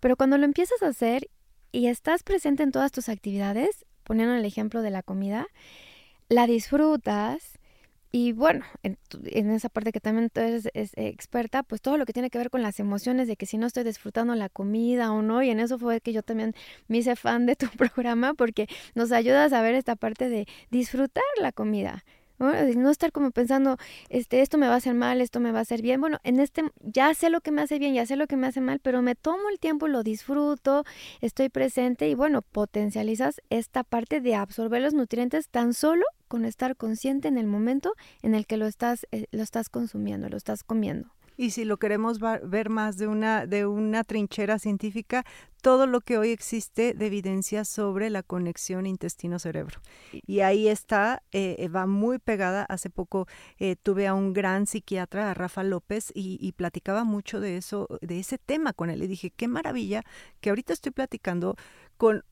Pero 0.00 0.16
cuando 0.16 0.38
lo 0.38 0.44
empiezas 0.44 0.82
a 0.82 0.88
hacer 0.88 1.28
y 1.70 1.86
estás 1.86 2.22
presente 2.22 2.62
en 2.62 2.72
todas 2.72 2.92
tus 2.92 3.08
actividades, 3.08 3.86
poniendo 4.04 4.34
el 4.34 4.44
ejemplo 4.44 4.82
de 4.82 4.90
la 4.90 5.02
comida, 5.02 5.46
la 6.28 6.46
disfrutas, 6.46 7.58
y 8.14 8.32
bueno, 8.32 8.66
en, 8.82 8.98
esa 9.50 9.70
parte 9.70 9.90
que 9.90 9.98
también 9.98 10.28
tú 10.28 10.40
eres 10.42 10.68
experta, 10.74 11.62
pues 11.62 11.80
todo 11.80 11.96
lo 11.96 12.04
que 12.04 12.12
tiene 12.12 12.28
que 12.28 12.36
ver 12.36 12.50
con 12.50 12.60
las 12.60 12.78
emociones 12.78 13.26
de 13.26 13.36
que 13.36 13.46
si 13.46 13.56
no 13.56 13.66
estoy 13.66 13.84
disfrutando 13.84 14.34
la 14.34 14.50
comida 14.50 15.12
o 15.12 15.22
no, 15.22 15.42
y 15.42 15.48
en 15.48 15.60
eso 15.60 15.78
fue 15.78 16.02
que 16.02 16.12
yo 16.12 16.22
también 16.22 16.54
me 16.88 16.98
hice 16.98 17.16
fan 17.16 17.46
de 17.46 17.56
tu 17.56 17.66
programa 17.78 18.34
porque 18.34 18.68
nos 18.94 19.12
ayuda 19.12 19.46
a 19.46 19.48
saber 19.48 19.74
esta 19.74 19.96
parte 19.96 20.28
de 20.28 20.46
disfrutar 20.70 21.24
la 21.40 21.52
comida. 21.52 22.04
¿No? 22.42 22.90
estar 22.90 23.12
como 23.12 23.30
pensando, 23.30 23.76
este, 24.08 24.42
esto 24.42 24.58
me 24.58 24.66
va 24.68 24.74
a 24.74 24.76
hacer 24.76 24.94
mal, 24.94 25.20
esto 25.20 25.40
me 25.40 25.52
va 25.52 25.60
a 25.60 25.62
hacer 25.62 25.82
bien. 25.82 26.00
Bueno, 26.00 26.18
en 26.24 26.40
este 26.40 26.64
ya 26.80 27.14
sé 27.14 27.30
lo 27.30 27.40
que 27.40 27.52
me 27.52 27.62
hace 27.62 27.78
bien, 27.78 27.94
ya 27.94 28.06
sé 28.06 28.16
lo 28.16 28.26
que 28.26 28.36
me 28.36 28.46
hace 28.46 28.60
mal, 28.60 28.80
pero 28.80 29.02
me 29.02 29.14
tomo 29.14 29.48
el 29.50 29.58
tiempo, 29.58 29.88
lo 29.88 30.02
disfruto, 30.02 30.84
estoy 31.20 31.48
presente 31.48 32.08
y 32.08 32.14
bueno, 32.14 32.42
potencializas 32.42 33.40
esta 33.50 33.84
parte 33.84 34.20
de 34.20 34.34
absorber 34.34 34.82
los 34.82 34.94
nutrientes 34.94 35.48
tan 35.48 35.74
solo 35.74 36.04
con 36.28 36.44
estar 36.44 36.76
consciente 36.76 37.28
en 37.28 37.38
el 37.38 37.46
momento 37.46 37.94
en 38.22 38.34
el 38.34 38.46
que 38.46 38.56
lo 38.56 38.66
estás, 38.66 39.06
eh, 39.12 39.26
lo 39.32 39.42
estás 39.42 39.68
consumiendo, 39.68 40.28
lo 40.28 40.36
estás 40.36 40.64
comiendo. 40.64 41.10
Y 41.36 41.50
si 41.50 41.64
lo 41.64 41.76
queremos 41.78 42.18
ver 42.18 42.70
más 42.70 42.96
de 42.96 43.06
una, 43.06 43.46
de 43.46 43.66
una 43.66 44.04
trinchera 44.04 44.58
científica, 44.58 45.24
todo 45.62 45.86
lo 45.86 46.00
que 46.00 46.18
hoy 46.18 46.30
existe 46.30 46.92
de 46.92 47.06
evidencia 47.06 47.64
sobre 47.64 48.10
la 48.10 48.22
conexión 48.22 48.84
intestino-cerebro. 48.84 49.80
Y 50.26 50.40
ahí 50.40 50.66
está, 50.66 51.22
eh, 51.30 51.68
va 51.68 51.86
muy 51.86 52.18
pegada. 52.18 52.64
Hace 52.64 52.90
poco 52.90 53.28
eh, 53.58 53.76
tuve 53.80 54.08
a 54.08 54.14
un 54.14 54.32
gran 54.32 54.66
psiquiatra, 54.66 55.30
a 55.30 55.34
Rafa 55.34 55.62
López, 55.62 56.10
y, 56.14 56.52
platicaba 56.52 57.04
mucho 57.04 57.40
de 57.40 57.56
eso, 57.56 57.86
de 58.00 58.18
ese 58.18 58.38
tema 58.38 58.72
con 58.72 58.90
él. 58.90 59.02
Y 59.04 59.06
dije, 59.06 59.30
qué 59.30 59.46
maravilla 59.46 60.02
que 60.40 60.50
ahorita 60.50 60.72
estoy 60.72 60.92
platicando 60.92 61.56
con, 62.02 62.24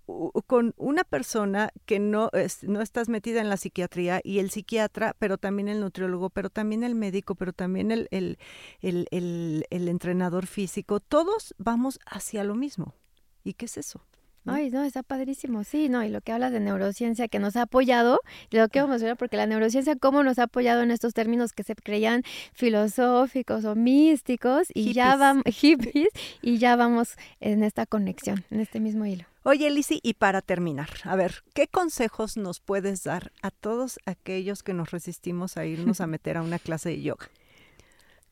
con 0.49 0.75
una 0.79 1.05
persona 1.05 1.71
que 1.87 2.01
no, 2.01 2.29
no 2.63 2.81
estás 2.81 3.09
metida 3.09 3.41
en 3.41 3.49
la 3.49 3.57
psiquiatría 3.57 4.21
y 4.25 4.41
el 4.41 4.51
psiquiatra, 4.51 5.15
pero 5.17 5.39
también 5.39 5.69
el 5.69 5.79
nutriólogo, 5.79 6.29
pero 6.29 6.51
también 6.51 6.83
el 6.83 6.97
médico, 6.97 7.37
pero 7.37 7.53
también 7.53 7.93
el, 7.93 8.09
el, 8.11 8.37
el, 8.81 9.65
el 9.71 9.87
entrenador 9.87 10.49
físico. 10.49 10.99
Todos 10.99 11.55
vamos 11.57 12.01
hacia 12.05 12.43
lo 12.43 12.57
mismo. 12.57 12.97
¿Y 13.45 13.53
qué 13.53 13.67
es 13.67 13.77
eso? 13.77 14.05
Ay, 14.45 14.71
no, 14.71 14.83
está 14.83 15.05
padrísimo, 15.05 15.63
sí, 15.63 15.89
no, 15.89 16.03
y 16.03 16.09
lo 16.09 16.21
que 16.21 16.33
hablas 16.33 16.51
de 16.51 16.59
neurociencia 16.59 17.29
que 17.29 17.39
nos 17.39 17.55
ha 17.55 17.63
apoyado, 17.63 18.19
lo 18.51 18.67
que 18.71 18.81
vamos 18.81 19.01
a 19.03 19.05
ver, 19.05 19.17
porque 19.17 19.37
la 19.37 19.47
neurociencia 19.47 19.95
cómo 19.95 20.25
nos 20.25 20.41
ha 20.41 20.45
apoyado 20.45 20.83
en 20.83 20.91
estos 20.91 21.15
términos 21.15 21.53
que 21.53 21.63
se 21.63 21.77
creían 21.77 22.25
filosóficos 22.55 23.65
o 23.67 23.77
místicos 23.77 24.67
y 24.75 24.95
ya 24.95 25.15
vamos, 25.15 25.45
hippies, 25.47 26.09
y 26.43 26.59
ya 26.59 26.75
vamos 26.75 27.15
en 27.39 27.63
esta 27.63 27.87
conexión, 27.87 28.45
en 28.51 28.59
este 28.59 28.81
mismo 28.81 29.07
hilo. 29.07 29.30
Oye, 29.43 29.71
Lisi, 29.71 30.01
y 30.03 30.15
para 30.15 30.43
terminar, 30.43 30.91
a 31.05 31.17
ver, 31.17 31.43
¿qué 31.55 31.67
consejos 31.67 32.37
nos 32.37 32.61
puedes 32.61 33.05
dar 33.05 33.33
a 33.41 33.51
todos 33.51 33.99
aquellos 34.05 34.63
que 34.63 34.75
nos 34.75 34.91
resistimos 34.91 35.57
a 35.57 35.65
irnos 35.65 36.03
a 36.03 36.07
meter 36.09 36.37
a 36.37 36.43
una 36.43 36.59
clase 36.59 36.91
de 36.91 37.01
yoga? 37.01 37.29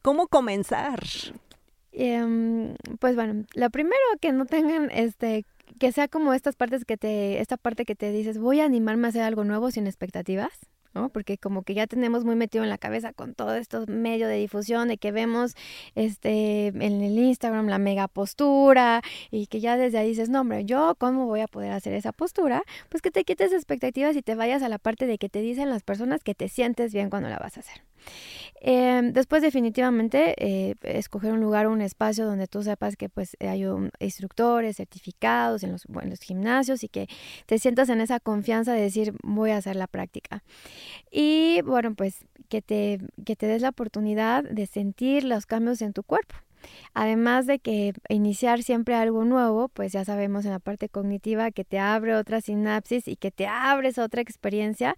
¿Cómo 0.02 0.28
comenzar? 0.28 1.02
Em, 1.92 2.74
pues 3.00 3.14
bueno, 3.14 3.46
lo 3.54 3.70
primero 3.70 3.96
que 4.20 4.32
no 4.32 4.44
tengan, 4.44 4.90
este, 4.90 5.46
que 5.78 5.92
sea 5.92 6.08
como 6.08 6.34
estas 6.34 6.56
partes 6.56 6.84
que 6.84 6.98
te, 6.98 7.40
esta 7.40 7.56
parte 7.56 7.86
que 7.86 7.94
te 7.94 8.12
dices, 8.12 8.38
voy 8.38 8.60
a 8.60 8.66
animarme 8.66 9.06
a 9.06 9.10
hacer 9.10 9.22
algo 9.22 9.44
nuevo 9.44 9.70
sin 9.70 9.86
expectativas. 9.86 10.52
Porque 11.12 11.38
como 11.38 11.62
que 11.62 11.74
ya 11.74 11.86
tenemos 11.86 12.24
muy 12.24 12.34
metido 12.34 12.64
en 12.64 12.70
la 12.70 12.78
cabeza 12.78 13.12
con 13.12 13.34
todo 13.34 13.54
estos 13.54 13.88
medios 13.88 14.28
de 14.28 14.36
difusión 14.36 14.88
de 14.88 14.98
que 14.98 15.12
vemos 15.12 15.54
este 15.94 16.68
en 16.68 17.02
el 17.02 17.18
Instagram 17.18 17.68
la 17.68 17.78
mega 17.78 18.08
postura 18.08 19.02
y 19.30 19.46
que 19.46 19.60
ya 19.60 19.76
desde 19.76 19.98
ahí 19.98 20.08
dices, 20.08 20.28
no 20.28 20.40
hombre, 20.40 20.64
yo 20.64 20.96
cómo 20.98 21.26
voy 21.26 21.40
a 21.40 21.46
poder 21.46 21.72
hacer 21.72 21.94
esa 21.94 22.12
postura, 22.12 22.62
pues 22.88 23.02
que 23.02 23.10
te 23.10 23.24
quites 23.24 23.52
expectativas 23.52 24.16
y 24.16 24.22
te 24.22 24.34
vayas 24.34 24.62
a 24.62 24.68
la 24.68 24.78
parte 24.78 25.06
de 25.06 25.18
que 25.18 25.28
te 25.28 25.40
dicen 25.40 25.70
las 25.70 25.82
personas 25.82 26.22
que 26.24 26.34
te 26.34 26.48
sientes 26.48 26.92
bien 26.92 27.10
cuando 27.10 27.28
la 27.28 27.38
vas 27.38 27.56
a 27.56 27.60
hacer. 27.60 27.87
Em, 28.60 29.12
después 29.12 29.42
definitivamente 29.42 30.34
eh, 30.38 30.74
escoger 30.82 31.32
un 31.32 31.40
lugar 31.40 31.68
un 31.68 31.80
espacio 31.80 32.26
donde 32.26 32.48
tú 32.48 32.62
sepas 32.62 32.96
que 32.96 33.08
pues 33.08 33.36
hay 33.40 33.64
instructores 34.00 34.76
certificados 34.76 35.62
en 35.62 35.72
los, 35.72 35.84
los 35.88 36.20
gimnasios 36.20 36.82
y 36.82 36.88
que 36.88 37.08
te 37.46 37.58
sientas 37.58 37.88
en 37.88 38.00
esa 38.00 38.18
confianza 38.18 38.72
de 38.72 38.80
decir 38.80 39.14
voy 39.22 39.50
a 39.50 39.58
hacer 39.58 39.76
la 39.76 39.86
práctica. 39.86 40.42
Y 41.10 41.62
bueno, 41.62 41.94
pues 41.94 42.24
que 42.48 42.62
te, 42.62 42.98
que 43.24 43.36
te 43.36 43.46
des 43.46 43.62
la 43.62 43.70
oportunidad 43.70 44.44
de 44.44 44.66
sentir 44.66 45.24
los 45.24 45.46
cambios 45.46 45.82
en 45.82 45.92
tu 45.92 46.02
cuerpo. 46.02 46.34
Además 46.94 47.46
de 47.46 47.58
que 47.58 47.92
iniciar 48.08 48.62
siempre 48.62 48.94
algo 48.94 49.24
nuevo, 49.24 49.68
pues 49.68 49.92
ya 49.92 50.04
sabemos 50.04 50.44
en 50.44 50.52
la 50.52 50.58
parte 50.58 50.88
cognitiva 50.88 51.50
que 51.50 51.64
te 51.64 51.78
abre 51.78 52.14
otra 52.14 52.40
sinapsis 52.40 53.08
y 53.08 53.16
que 53.16 53.30
te 53.30 53.46
abres 53.46 53.98
otra 53.98 54.20
experiencia, 54.22 54.96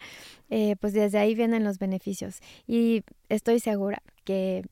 eh, 0.48 0.76
pues 0.80 0.92
desde 0.92 1.18
ahí 1.18 1.34
vienen 1.34 1.64
los 1.64 1.78
beneficios. 1.78 2.40
Y 2.66 3.02
estoy 3.28 3.60
segura 3.60 4.02
que 4.24 4.64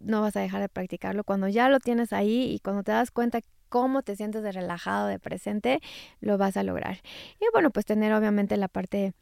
no 0.00 0.20
vas 0.20 0.36
a 0.36 0.40
dejar 0.40 0.60
de 0.60 0.68
practicarlo 0.68 1.24
cuando 1.24 1.48
ya 1.48 1.68
lo 1.68 1.80
tienes 1.80 2.12
ahí 2.12 2.52
y 2.52 2.60
cuando 2.60 2.82
te 2.82 2.92
das 2.92 3.10
cuenta 3.10 3.40
cómo 3.68 4.02
te 4.02 4.16
sientes 4.16 4.42
de 4.42 4.52
relajado, 4.52 5.08
de 5.08 5.18
presente, 5.18 5.80
lo 6.20 6.38
vas 6.38 6.56
a 6.56 6.62
lograr. 6.62 7.00
Y 7.40 7.44
bueno, 7.52 7.70
pues 7.70 7.84
tener 7.84 8.12
obviamente 8.12 8.56
la 8.56 8.68
parte 8.68 9.14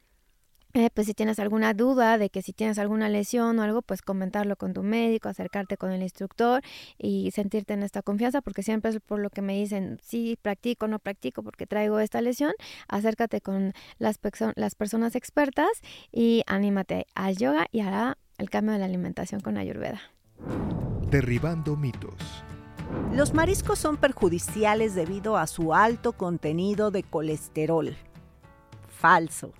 eh, 0.74 0.90
pues 0.92 1.06
si 1.06 1.14
tienes 1.14 1.38
alguna 1.38 1.72
duda 1.72 2.18
de 2.18 2.30
que 2.30 2.42
si 2.42 2.52
tienes 2.52 2.80
alguna 2.80 3.08
lesión 3.08 3.60
o 3.60 3.62
algo, 3.62 3.80
pues 3.80 4.02
comentarlo 4.02 4.56
con 4.56 4.72
tu 4.72 4.82
médico, 4.82 5.28
acercarte 5.28 5.76
con 5.76 5.92
el 5.92 6.02
instructor 6.02 6.62
y 6.98 7.30
sentirte 7.30 7.74
en 7.74 7.84
esta 7.84 8.02
confianza, 8.02 8.42
porque 8.42 8.64
siempre 8.64 8.90
es 8.90 8.98
por 8.98 9.20
lo 9.20 9.30
que 9.30 9.40
me 9.40 9.54
dicen, 9.54 10.00
sí, 10.02 10.36
practico, 10.42 10.88
no 10.88 10.98
practico 10.98 11.44
porque 11.44 11.68
traigo 11.68 12.00
esta 12.00 12.20
lesión, 12.20 12.52
acércate 12.88 13.40
con 13.40 13.72
las, 13.98 14.18
las 14.56 14.74
personas 14.74 15.14
expertas 15.14 15.70
y 16.10 16.42
anímate 16.48 17.06
al 17.14 17.36
yoga 17.36 17.66
y 17.70 17.80
hará 17.80 18.18
el 18.38 18.50
cambio 18.50 18.72
de 18.72 18.80
la 18.80 18.86
alimentación 18.86 19.40
con 19.40 19.56
Ayurveda. 19.56 20.00
Derribando 21.08 21.76
mitos. 21.76 22.16
Los 23.12 23.32
mariscos 23.32 23.78
son 23.78 23.96
perjudiciales 23.96 24.96
debido 24.96 25.36
a 25.36 25.46
su 25.46 25.72
alto 25.72 26.14
contenido 26.14 26.90
de 26.90 27.04
colesterol. 27.04 27.96
Falso 28.88 29.52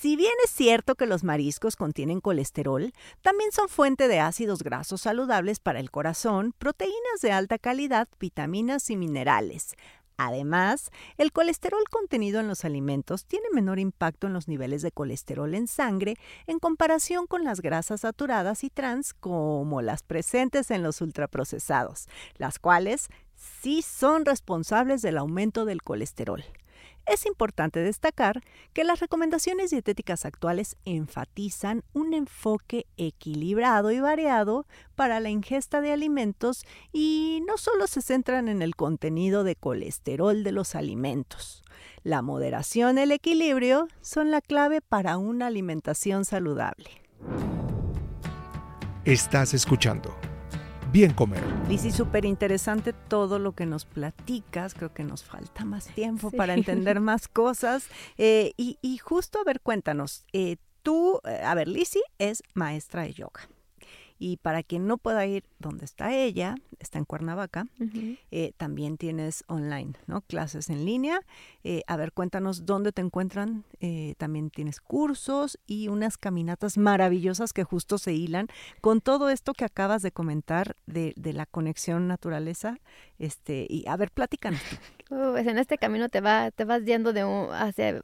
Si 0.00 0.14
bien 0.14 0.30
es 0.44 0.52
cierto 0.52 0.94
que 0.94 1.06
los 1.06 1.24
mariscos 1.24 1.74
contienen 1.74 2.20
colesterol, 2.20 2.92
también 3.20 3.50
son 3.50 3.68
fuente 3.68 4.06
de 4.06 4.20
ácidos 4.20 4.62
grasos 4.62 5.00
saludables 5.00 5.58
para 5.58 5.80
el 5.80 5.90
corazón, 5.90 6.54
proteínas 6.56 7.20
de 7.20 7.32
alta 7.32 7.58
calidad, 7.58 8.06
vitaminas 8.20 8.90
y 8.90 8.96
minerales. 8.96 9.74
Además, 10.16 10.92
el 11.16 11.32
colesterol 11.32 11.82
contenido 11.90 12.38
en 12.38 12.46
los 12.46 12.64
alimentos 12.64 13.26
tiene 13.26 13.48
menor 13.52 13.80
impacto 13.80 14.28
en 14.28 14.34
los 14.34 14.46
niveles 14.46 14.82
de 14.82 14.92
colesterol 14.92 15.52
en 15.52 15.66
sangre 15.66 16.14
en 16.46 16.60
comparación 16.60 17.26
con 17.26 17.42
las 17.42 17.60
grasas 17.60 18.02
saturadas 18.02 18.62
y 18.62 18.70
trans 18.70 19.14
como 19.14 19.82
las 19.82 20.04
presentes 20.04 20.70
en 20.70 20.84
los 20.84 21.00
ultraprocesados, 21.00 22.06
las 22.36 22.60
cuales 22.60 23.08
sí 23.34 23.82
son 23.82 24.24
responsables 24.24 25.02
del 25.02 25.18
aumento 25.18 25.64
del 25.64 25.82
colesterol. 25.82 26.44
Es 27.08 27.24
importante 27.24 27.80
destacar 27.80 28.42
que 28.74 28.84
las 28.84 29.00
recomendaciones 29.00 29.70
dietéticas 29.70 30.26
actuales 30.26 30.76
enfatizan 30.84 31.82
un 31.94 32.12
enfoque 32.12 32.84
equilibrado 32.98 33.90
y 33.90 33.98
variado 33.98 34.66
para 34.94 35.18
la 35.18 35.30
ingesta 35.30 35.80
de 35.80 35.90
alimentos 35.92 36.66
y 36.92 37.42
no 37.46 37.56
solo 37.56 37.86
se 37.86 38.02
centran 38.02 38.48
en 38.48 38.60
el 38.60 38.76
contenido 38.76 39.42
de 39.42 39.56
colesterol 39.56 40.44
de 40.44 40.52
los 40.52 40.74
alimentos. 40.74 41.62
La 42.02 42.20
moderación 42.20 42.98
y 42.98 43.00
el 43.00 43.12
equilibrio 43.12 43.88
son 44.02 44.30
la 44.30 44.42
clave 44.42 44.82
para 44.82 45.16
una 45.16 45.46
alimentación 45.46 46.26
saludable. 46.26 46.90
Estás 49.06 49.54
escuchando 49.54 50.14
Bien 50.90 51.12
Comer. 51.12 51.42
Lizzy, 51.68 51.90
súper 51.90 52.24
interesante 52.24 52.94
todo 52.94 53.38
lo 53.38 53.52
que 53.52 53.66
nos 53.66 53.84
platicas. 53.84 54.72
Creo 54.72 54.94
que 54.94 55.04
nos 55.04 55.22
falta 55.22 55.66
más 55.66 55.86
tiempo 55.88 56.30
para 56.30 56.54
entender 56.54 57.00
más 57.00 57.28
cosas. 57.28 57.88
Eh, 58.16 58.52
y, 58.56 58.96
justo, 58.96 59.38
a 59.38 59.44
ver, 59.44 59.60
cuéntanos. 59.60 60.24
Eh, 60.32 60.56
tú, 60.82 61.20
eh, 61.24 61.42
a 61.44 61.54
ver, 61.54 61.68
Lizzy 61.68 62.00
es 62.18 62.42
maestra 62.54 63.02
de 63.02 63.12
yoga. 63.12 63.50
Y 64.18 64.38
para 64.38 64.62
quien 64.62 64.86
no 64.86 64.96
pueda 64.96 65.26
ir 65.26 65.44
donde 65.58 65.84
está 65.84 66.14
ella, 66.14 66.54
está 66.78 66.98
en 66.98 67.04
Cuernavaca, 67.04 67.66
eh, 68.30 68.52
también 68.56 68.96
tienes 68.96 69.44
online, 69.48 69.92
¿no? 70.06 70.20
Clases 70.22 70.70
en 70.70 70.84
línea. 70.84 71.20
Eh, 71.64 71.82
a 71.86 71.96
ver, 71.96 72.12
cuéntanos 72.12 72.66
dónde 72.66 72.92
te 72.92 73.02
encuentran. 73.02 73.64
Eh, 73.80 74.14
también 74.18 74.50
tienes 74.50 74.80
cursos 74.80 75.58
y 75.66 75.88
unas 75.88 76.18
caminatas 76.18 76.78
maravillosas 76.78 77.52
que 77.52 77.64
justo 77.64 77.98
se 77.98 78.12
hilan 78.12 78.48
con 78.80 79.00
todo 79.00 79.30
esto 79.30 79.54
que 79.54 79.64
acabas 79.64 80.02
de 80.02 80.12
comentar 80.12 80.76
de, 80.86 81.14
de 81.16 81.32
la 81.32 81.46
conexión 81.46 82.08
naturaleza. 82.08 82.78
Este, 83.18 83.66
y 83.68 83.84
a 83.88 83.96
ver, 83.96 84.10
platícanos 84.12 84.60
pues 85.08 85.46
en 85.46 85.58
este 85.58 85.78
camino 85.78 86.08
te 86.08 86.20
va, 86.20 86.50
te 86.50 86.64
vas 86.64 86.84
yendo 86.84 87.12
de 87.12 87.22
hacia 87.52 88.00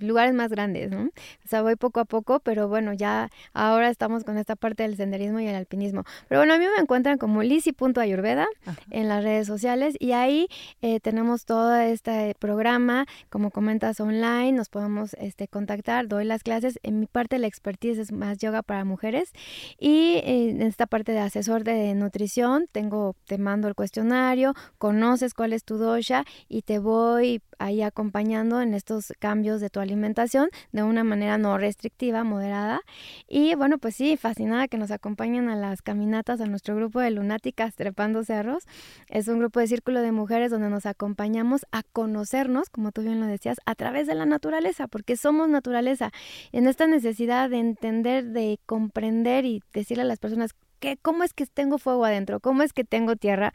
lugares 0.00 0.34
más 0.34 0.50
grandes, 0.50 0.90
¿no? 0.90 1.04
O 1.04 1.48
sea, 1.48 1.62
voy 1.62 1.76
poco 1.76 2.00
a 2.00 2.04
poco, 2.04 2.40
pero 2.40 2.68
bueno, 2.68 2.92
ya 2.92 3.30
ahora 3.52 3.90
estamos 3.90 4.24
con 4.24 4.38
esta 4.38 4.56
parte 4.56 4.84
del 4.84 4.96
senderismo 4.96 5.40
y 5.40 5.46
el 5.46 5.54
alpinismo. 5.54 6.04
Pero 6.28 6.40
bueno, 6.40 6.54
a 6.54 6.58
mí 6.58 6.64
me 6.64 6.80
encuentran 6.80 7.18
como 7.18 7.42
lisi.ayurveda 7.90 8.46
en 8.90 9.08
las 9.08 9.22
redes 9.22 9.46
sociales 9.46 9.94
y 9.98 10.12
ahí 10.12 10.48
eh, 10.82 11.00
tenemos 11.00 11.44
todo 11.44 11.74
este 11.76 12.34
programa, 12.38 13.06
como 13.28 13.50
comentas, 13.50 14.00
online, 14.00 14.52
nos 14.52 14.68
podemos 14.68 15.14
este, 15.14 15.48
contactar, 15.48 16.08
doy 16.08 16.24
las 16.24 16.42
clases. 16.42 16.78
En 16.82 17.00
mi 17.00 17.06
parte 17.06 17.38
la 17.38 17.46
expertise 17.46 17.98
es 17.98 18.12
más 18.12 18.38
yoga 18.38 18.62
para 18.62 18.84
mujeres 18.84 19.32
y 19.78 20.20
eh, 20.24 20.50
en 20.50 20.62
esta 20.62 20.86
parte 20.86 21.12
de 21.12 21.20
asesor 21.20 21.64
de 21.64 21.94
nutrición 21.94 22.66
tengo, 22.72 23.16
te 23.26 23.38
mando 23.38 23.68
el 23.68 23.74
cuestionario, 23.74 24.54
conoces 24.78 25.34
cuál 25.34 25.52
es 25.52 25.64
tu 25.64 25.78
dosha 25.78 26.24
y 26.48 26.62
te 26.62 26.78
voy 26.78 27.42
ahí 27.58 27.82
acompañando 27.82 28.60
en 28.60 28.74
estos 28.74 29.12
cambios 29.18 29.60
de 29.60 29.70
tu 29.70 29.80
alimentación 29.80 30.48
de 30.72 30.82
una 30.82 31.04
manera 31.04 31.38
no 31.38 31.58
restrictiva, 31.58 32.24
moderada. 32.24 32.80
Y 33.28 33.54
bueno, 33.54 33.78
pues 33.78 33.96
sí, 33.96 34.16
fascinada 34.16 34.66
que 34.66 34.78
nos 34.78 34.90
acompañen 34.90 35.48
a 35.48 35.56
las 35.56 35.82
caminatas 35.82 36.40
a 36.40 36.46
nuestro 36.46 36.74
grupo 36.74 37.00
de 37.00 37.10
lunáticas 37.10 37.76
trepando 37.80 38.22
cerros. 38.24 38.64
Es 39.08 39.26
un 39.28 39.38
grupo 39.38 39.58
de 39.58 39.66
círculo 39.66 40.02
de 40.02 40.12
mujeres 40.12 40.50
donde 40.50 40.68
nos 40.68 40.84
acompañamos 40.84 41.64
a 41.72 41.82
conocernos, 41.82 42.68
como 42.68 42.92
tú 42.92 43.00
bien 43.00 43.20
lo 43.20 43.26
decías, 43.26 43.56
a 43.64 43.74
través 43.74 44.06
de 44.06 44.14
la 44.14 44.26
naturaleza, 44.26 44.86
porque 44.86 45.16
somos 45.16 45.48
naturaleza. 45.48 46.10
En 46.52 46.66
esta 46.66 46.86
necesidad 46.86 47.48
de 47.48 47.58
entender, 47.58 48.26
de 48.26 48.60
comprender 48.66 49.46
y 49.46 49.62
decirle 49.72 50.02
a 50.02 50.06
las 50.06 50.18
personas 50.18 50.50
que, 50.78 50.98
cómo 51.00 51.24
es 51.24 51.32
que 51.32 51.46
tengo 51.46 51.78
fuego 51.78 52.04
adentro, 52.04 52.40
cómo 52.40 52.62
es 52.62 52.74
que 52.74 52.84
tengo 52.84 53.16
tierra 53.16 53.54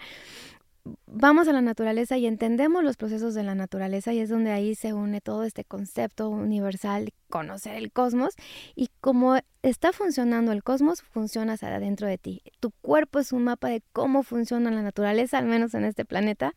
vamos 1.07 1.47
a 1.47 1.53
la 1.53 1.61
naturaleza 1.61 2.17
y 2.17 2.27
entendemos 2.27 2.83
los 2.83 2.97
procesos 2.97 3.33
de 3.33 3.43
la 3.43 3.55
naturaleza 3.55 4.13
y 4.13 4.19
es 4.19 4.29
donde 4.29 4.51
ahí 4.51 4.75
se 4.75 4.93
une 4.93 5.21
todo 5.21 5.43
este 5.43 5.63
concepto 5.63 6.29
universal, 6.29 7.13
conocer 7.29 7.75
el 7.75 7.91
cosmos 7.91 8.35
y 8.75 8.89
cómo 9.01 9.37
está 9.63 9.91
funcionando 9.93 10.51
el 10.51 10.63
cosmos, 10.63 11.01
funcionas 11.01 11.63
adentro 11.63 12.07
de 12.07 12.17
ti. 12.17 12.41
Tu 12.59 12.71
cuerpo 12.81 13.19
es 13.19 13.31
un 13.31 13.43
mapa 13.43 13.69
de 13.69 13.81
cómo 13.93 14.23
funciona 14.23 14.71
la 14.71 14.81
naturaleza, 14.81 15.37
al 15.37 15.45
menos 15.45 15.73
en 15.73 15.85
este 15.85 16.05
planeta, 16.05 16.53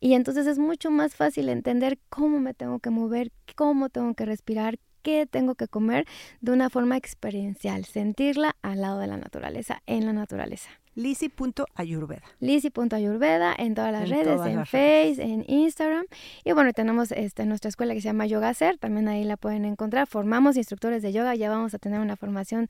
y 0.00 0.14
entonces 0.14 0.46
es 0.46 0.58
mucho 0.58 0.90
más 0.90 1.14
fácil 1.14 1.48
entender 1.48 1.98
cómo 2.08 2.38
me 2.40 2.54
tengo 2.54 2.78
que 2.78 2.90
mover, 2.90 3.32
cómo 3.56 3.90
tengo 3.90 4.14
que 4.14 4.24
respirar, 4.24 4.78
qué 5.02 5.26
tengo 5.26 5.54
que 5.54 5.68
comer 5.68 6.06
de 6.40 6.52
una 6.52 6.70
forma 6.70 6.96
experiencial, 6.96 7.84
sentirla 7.84 8.56
al 8.62 8.80
lado 8.80 8.98
de 9.00 9.06
la 9.06 9.18
naturaleza, 9.18 9.82
en 9.86 10.06
la 10.06 10.12
naturaleza. 10.12 10.70
Lisi.ayurveda. 10.96 12.22
Lisi.ayurveda 12.40 13.54
en 13.56 13.74
todas 13.74 13.92
las 13.92 14.08
redes, 14.08 14.40
en 14.44 14.66
Facebook, 14.66 15.24
en 15.24 15.44
Instagram. 15.46 16.06
Y 16.42 16.52
bueno, 16.52 16.72
tenemos 16.72 17.12
este, 17.12 17.46
nuestra 17.46 17.68
escuela 17.68 17.94
que 17.94 18.00
se 18.00 18.08
llama 18.08 18.26
Yoga 18.26 18.52
Ser, 18.54 18.78
también 18.78 19.06
ahí 19.06 19.22
la 19.22 19.36
pueden 19.36 19.64
encontrar. 19.64 20.08
Formamos 20.08 20.56
instructores 20.56 21.02
de 21.02 21.12
yoga, 21.12 21.34
ya 21.34 21.50
vamos 21.50 21.74
a 21.74 21.78
tener 21.78 22.00
una 22.00 22.16
formación 22.16 22.66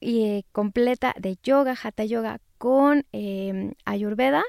eh, 0.00 0.44
completa 0.52 1.14
de 1.18 1.36
yoga, 1.42 1.74
hatha 1.82 2.04
yoga 2.04 2.40
con 2.58 3.06
em, 3.12 3.72
Ayurveda 3.84 4.42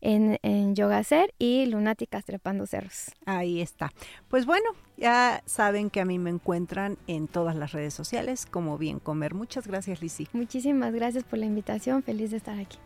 en, 0.00 0.38
en 0.42 0.74
Yoga 0.74 1.02
Ser 1.04 1.34
y 1.38 1.66
Lunáticas 1.66 2.24
Trepando 2.24 2.66
Cerros. 2.66 3.10
Ahí 3.26 3.60
está. 3.60 3.92
Pues 4.28 4.46
bueno, 4.46 4.70
ya 4.96 5.42
saben 5.44 5.90
que 5.90 6.00
a 6.00 6.04
mí 6.04 6.18
me 6.18 6.30
encuentran 6.30 6.96
en 7.06 7.28
todas 7.28 7.56
las 7.56 7.72
redes 7.72 7.94
sociales 7.94 8.46
como 8.46 8.78
Bien 8.78 8.98
Comer. 8.98 9.34
Muchas 9.34 9.66
gracias, 9.66 10.00
Lisi. 10.00 10.28
Muchísimas 10.32 10.94
gracias 10.94 11.24
por 11.24 11.38
la 11.38 11.46
invitación. 11.46 12.02
Feliz 12.02 12.30
de 12.30 12.38
estar 12.38 12.58
aquí. 12.58 12.78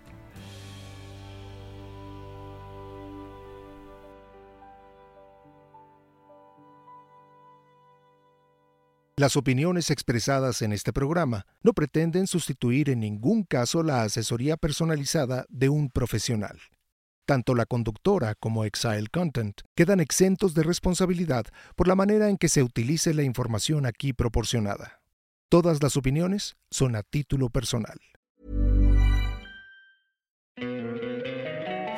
Las 9.23 9.37
opiniones 9.37 9.91
expresadas 9.91 10.63
en 10.63 10.73
este 10.73 10.93
programa 10.93 11.47
no 11.63 11.75
pretenden 11.75 12.27
sustituir 12.27 12.91
en 12.91 12.99
ningún 12.99 13.45
caso 13.45 13.85
la 13.85 14.03
asesoría 14.03 14.57
personalizada 14.57 15.47
de 15.49 15.69
un 15.69 15.91
profesional. 15.91 16.59
Tanto 17.25 17.55
la 17.55 17.65
conductora 17.65 18.35
como 18.35 18.65
Exile 18.65 19.07
Content 19.13 19.61
quedan 19.77 20.01
exentos 20.01 20.55
de 20.55 20.65
responsabilidad 20.65 21.45
por 21.77 21.87
la 21.87 21.95
manera 21.95 22.31
en 22.31 22.37
que 22.37 22.49
se 22.49 22.65
utilice 22.65 23.15
la 23.15 23.23
información 23.23 23.87
aquí 23.87 24.13
proporcionada. 24.13 25.03
Todas 25.49 25.81
las 25.85 25.97
opiniones 25.97 26.57
son 26.73 26.97
a 26.97 27.05
título 27.05 27.49
personal. 27.49 28.01